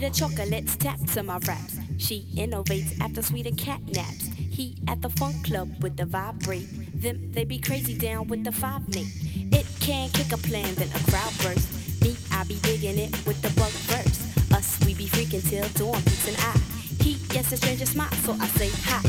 The 0.04 0.10
chocolates, 0.10 0.76
tap 0.76 0.98
to 1.14 1.22
my 1.22 1.38
raps. 1.48 1.78
She 1.96 2.26
innovates 2.34 3.00
after 3.00 3.22
sweeter 3.22 3.54
cat 3.56 3.80
naps. 3.86 4.26
He 4.36 4.76
at 4.86 5.00
the 5.00 5.08
funk 5.08 5.46
club 5.46 5.70
with 5.82 5.96
the 5.96 6.04
vibrate. 6.04 6.68
Them, 7.00 7.32
they 7.32 7.44
be 7.44 7.58
crazy 7.58 7.96
down 7.96 8.28
with 8.28 8.44
the 8.44 8.52
five 8.52 8.86
mate. 8.94 9.08
It 9.50 9.66
can 9.80 10.10
kick 10.10 10.30
a 10.32 10.36
plan, 10.36 10.74
then 10.74 10.88
a 10.88 11.10
crowd 11.10 11.32
burst. 11.40 12.02
Me, 12.02 12.16
I 12.30 12.44
be 12.44 12.56
digging 12.60 12.98
it 12.98 13.12
with 13.26 13.40
the 13.40 13.48
bug 13.58 13.72
verse. 13.88 14.20
Us, 14.52 14.78
we 14.84 14.92
be 14.92 15.06
freaking 15.06 15.48
till 15.48 15.66
dawn, 15.70 16.02
peace 16.02 16.28
and 16.28 16.36
I. 16.36 16.58
He 17.02 17.14
gets 17.28 17.52
a 17.52 17.56
stranger 17.56 17.86
smile, 17.86 18.12
so 18.24 18.36
I 18.38 18.46
say 18.48 18.68
hi. 18.84 19.00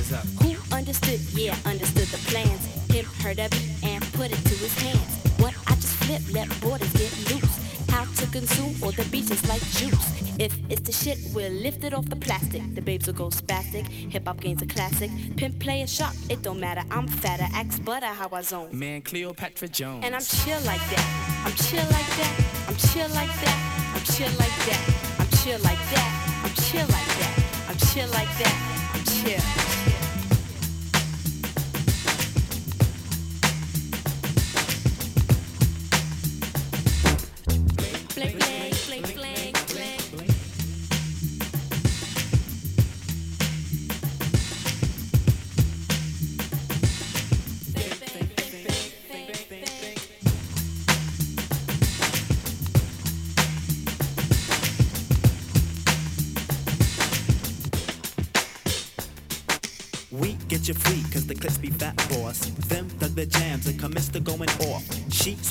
Who 0.44 0.56
understood? 0.74 1.20
Yeah, 1.34 1.58
understood 1.66 2.08
the 2.08 2.22
plans. 2.32 2.64
Him 2.90 3.06
heard 3.22 3.40
of 3.40 3.52
it 3.52 3.84
and 3.84 4.02
put 4.14 4.32
it 4.32 4.42
to 4.50 4.56
his 4.64 4.80
hands. 4.80 5.42
What 5.44 5.56
I 5.68 5.76
just 5.76 5.96
flip, 6.06 6.22
let 6.32 6.48
borders 6.62 6.94
get 6.94 7.12
loose. 7.30 7.60
How 7.90 8.06
to 8.06 8.28
consume 8.28 8.82
all 8.82 8.92
the 8.92 9.04
beaches 9.12 9.46
like 9.50 9.62
juice. 9.62 10.25
If 10.38 10.58
it's 10.70 10.82
the 10.82 10.92
shit, 10.92 11.18
we'll 11.34 11.52
lift 11.52 11.84
it 11.84 11.94
off 11.94 12.10
the 12.10 12.16
plastic. 12.16 12.62
The 12.76 12.82
babes 12.82 13.08
will 13.08 13.14
go 13.14 13.28
spastic. 13.28 13.88
Hip 13.88 14.28
hop 14.28 14.42
gains 14.42 14.62
a 14.62 14.66
classic. 14.66 15.10
Pimp 15.38 15.60
play 15.60 15.82
a 15.82 15.88
shot, 15.88 16.16
it 16.30 16.42
don't 16.42 16.60
matter. 16.60 16.84
I'm 16.92 17.08
fatter, 17.08 17.48
axe 17.54 17.80
butter, 17.80 18.08
how 18.08 18.30
I 18.32 18.42
zone. 18.42 18.70
Man, 18.72 19.02
Cleopatra 19.02 19.70
Jones. 19.70 20.04
And 20.06 20.14
I'm 20.14 20.22
chill 20.22 20.60
like 20.62 20.82
that. 20.92 21.44
I'm 21.46 21.54
chill 21.54 21.86
like 21.86 22.12
that. 22.18 22.66
I'm 22.68 22.76
chill 22.76 23.10
like 23.10 23.34
that. 23.42 23.94
I'm 23.96 24.04
chill 24.04 24.30
like 24.32 24.66
that. 24.66 25.16
I'm 25.20 25.28
chill 25.38 25.60
like 25.60 25.90
that. 25.92 26.42
I'm 26.44 26.54
chill 26.64 26.88
like 26.88 27.12
that. 27.20 27.70
I'm 27.70 27.78
chill 27.78 28.08
like 28.10 28.38
that. 28.40 28.75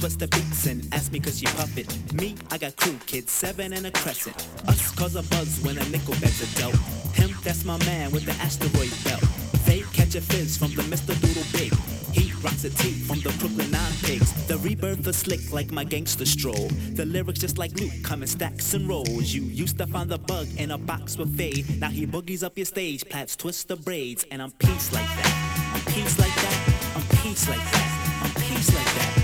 Sweats 0.05 0.17
the 0.17 0.71
and 0.71 0.87
asks 0.93 1.11
me 1.11 1.19
cause 1.19 1.41
puff 1.43 1.79
it. 1.79 1.89
Me, 2.13 2.35
I 2.51 2.59
got 2.59 2.77
crew 2.77 2.99
kids, 3.07 3.33
seven 3.33 3.73
and 3.73 3.87
a 3.87 3.91
crescent. 3.91 4.37
Us 4.69 4.91
cause 4.95 5.17
a 5.17 5.23
buzz 5.23 5.61
when 5.63 5.79
a 5.79 5.89
nickel 5.89 6.13
beds 6.21 6.43
are 6.43 6.61
dealt. 6.61 6.75
Him, 7.15 7.35
that's 7.43 7.65
my 7.65 7.79
man 7.87 8.11
with 8.11 8.27
the 8.27 8.33
asteroid 8.33 8.93
belt. 9.03 9.25
They 9.65 9.81
catch 9.97 10.15
a 10.15 10.21
fizz 10.21 10.59
from 10.59 10.75
the 10.75 10.83
Mr. 10.83 11.15
Doodlebug. 11.15 12.13
He 12.13 12.35
rocks 12.43 12.65
a 12.65 12.71
tee 12.71 12.93
from 12.93 13.21
the 13.21 13.31
Brooklyn 13.39 13.71
Nine 13.71 13.93
Pigs. 14.03 14.31
The 14.47 14.59
rebirth 14.59 15.07
is 15.07 15.17
slick 15.17 15.51
like 15.51 15.73
my 15.73 15.85
gangster 15.85 16.27
stroll. 16.27 16.69
The 16.93 17.07
lyrics 17.07 17.41
just 17.41 17.57
like 17.57 17.73
Luke 17.81 18.03
come 18.03 18.21
in 18.21 18.29
stacks 18.29 18.75
and 18.75 18.87
rolls. 18.87 19.33
You 19.33 19.41
used 19.41 19.79
to 19.79 19.87
find 19.87 20.11
the 20.11 20.19
bug 20.19 20.49
in 20.59 20.73
a 20.73 20.77
box 20.77 21.17
with 21.17 21.35
fade. 21.35 21.81
Now 21.81 21.89
he 21.89 22.07
boogies 22.07 22.43
up 22.43 22.59
your 22.59 22.67
stage, 22.67 23.09
plats 23.09 23.37
twist 23.37 23.69
the 23.69 23.77
braids, 23.77 24.27
and 24.31 24.43
I'm 24.43 24.51
peace 24.51 24.93
like 24.93 25.07
that. 25.07 25.73
I'm 25.75 25.95
peace 25.95 26.19
like 26.19 26.35
that. 26.35 26.93
I'm 26.95 27.17
peace 27.23 27.49
like 27.49 27.65
that. 27.73 28.21
I'm 28.23 28.43
peace 28.43 28.75
like 28.75 28.95
that. 28.97 29.24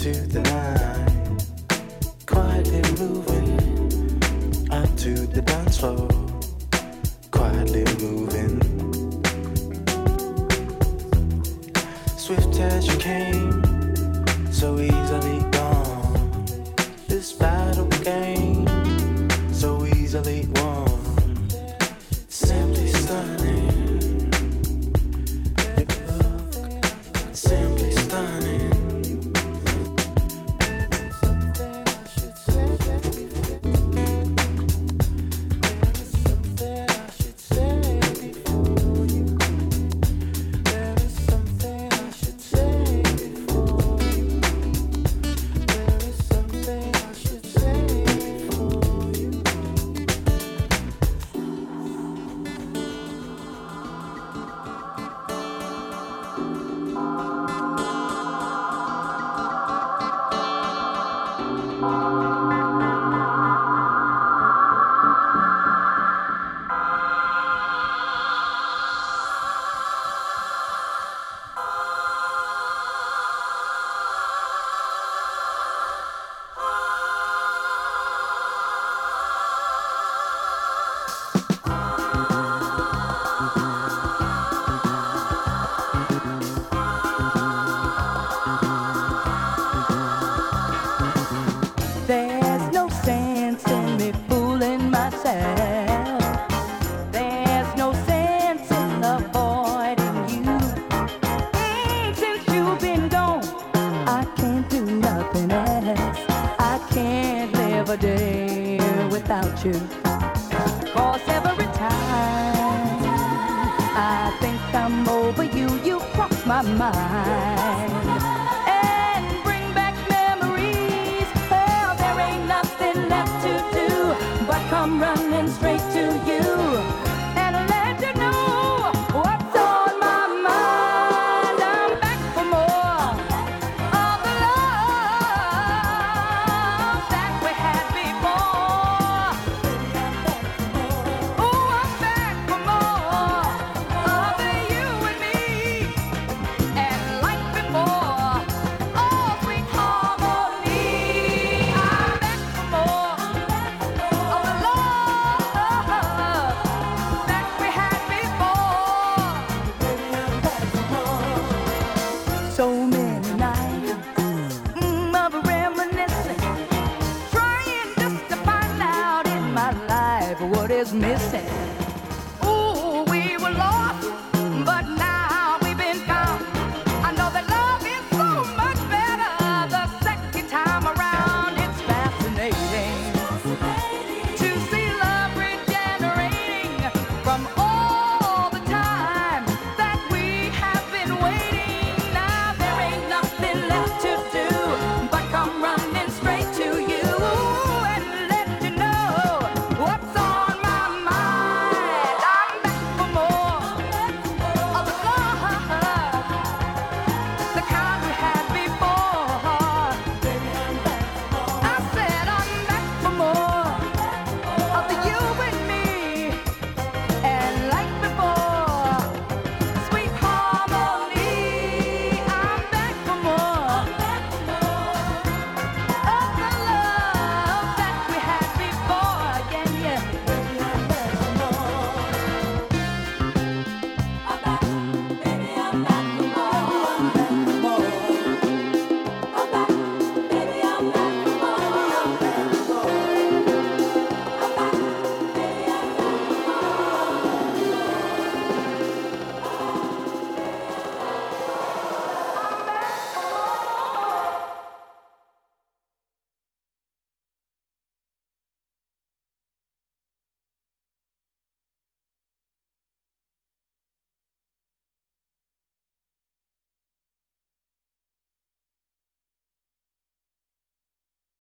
to 0.00 0.12
the 0.12 0.40
night, 0.40 1.44
quietly 2.24 2.80
moving 2.98 4.72
up 4.72 4.96
to 4.96 5.26
the 5.26 5.42
dance 5.42 5.76
floor, 5.76 6.08
quietly 7.30 7.84
moving. 8.00 8.62
Swift 12.16 12.58
as 12.60 12.86
you 12.86 12.96
came, 12.96 13.62
so 14.50 14.78
easily. 14.78 15.59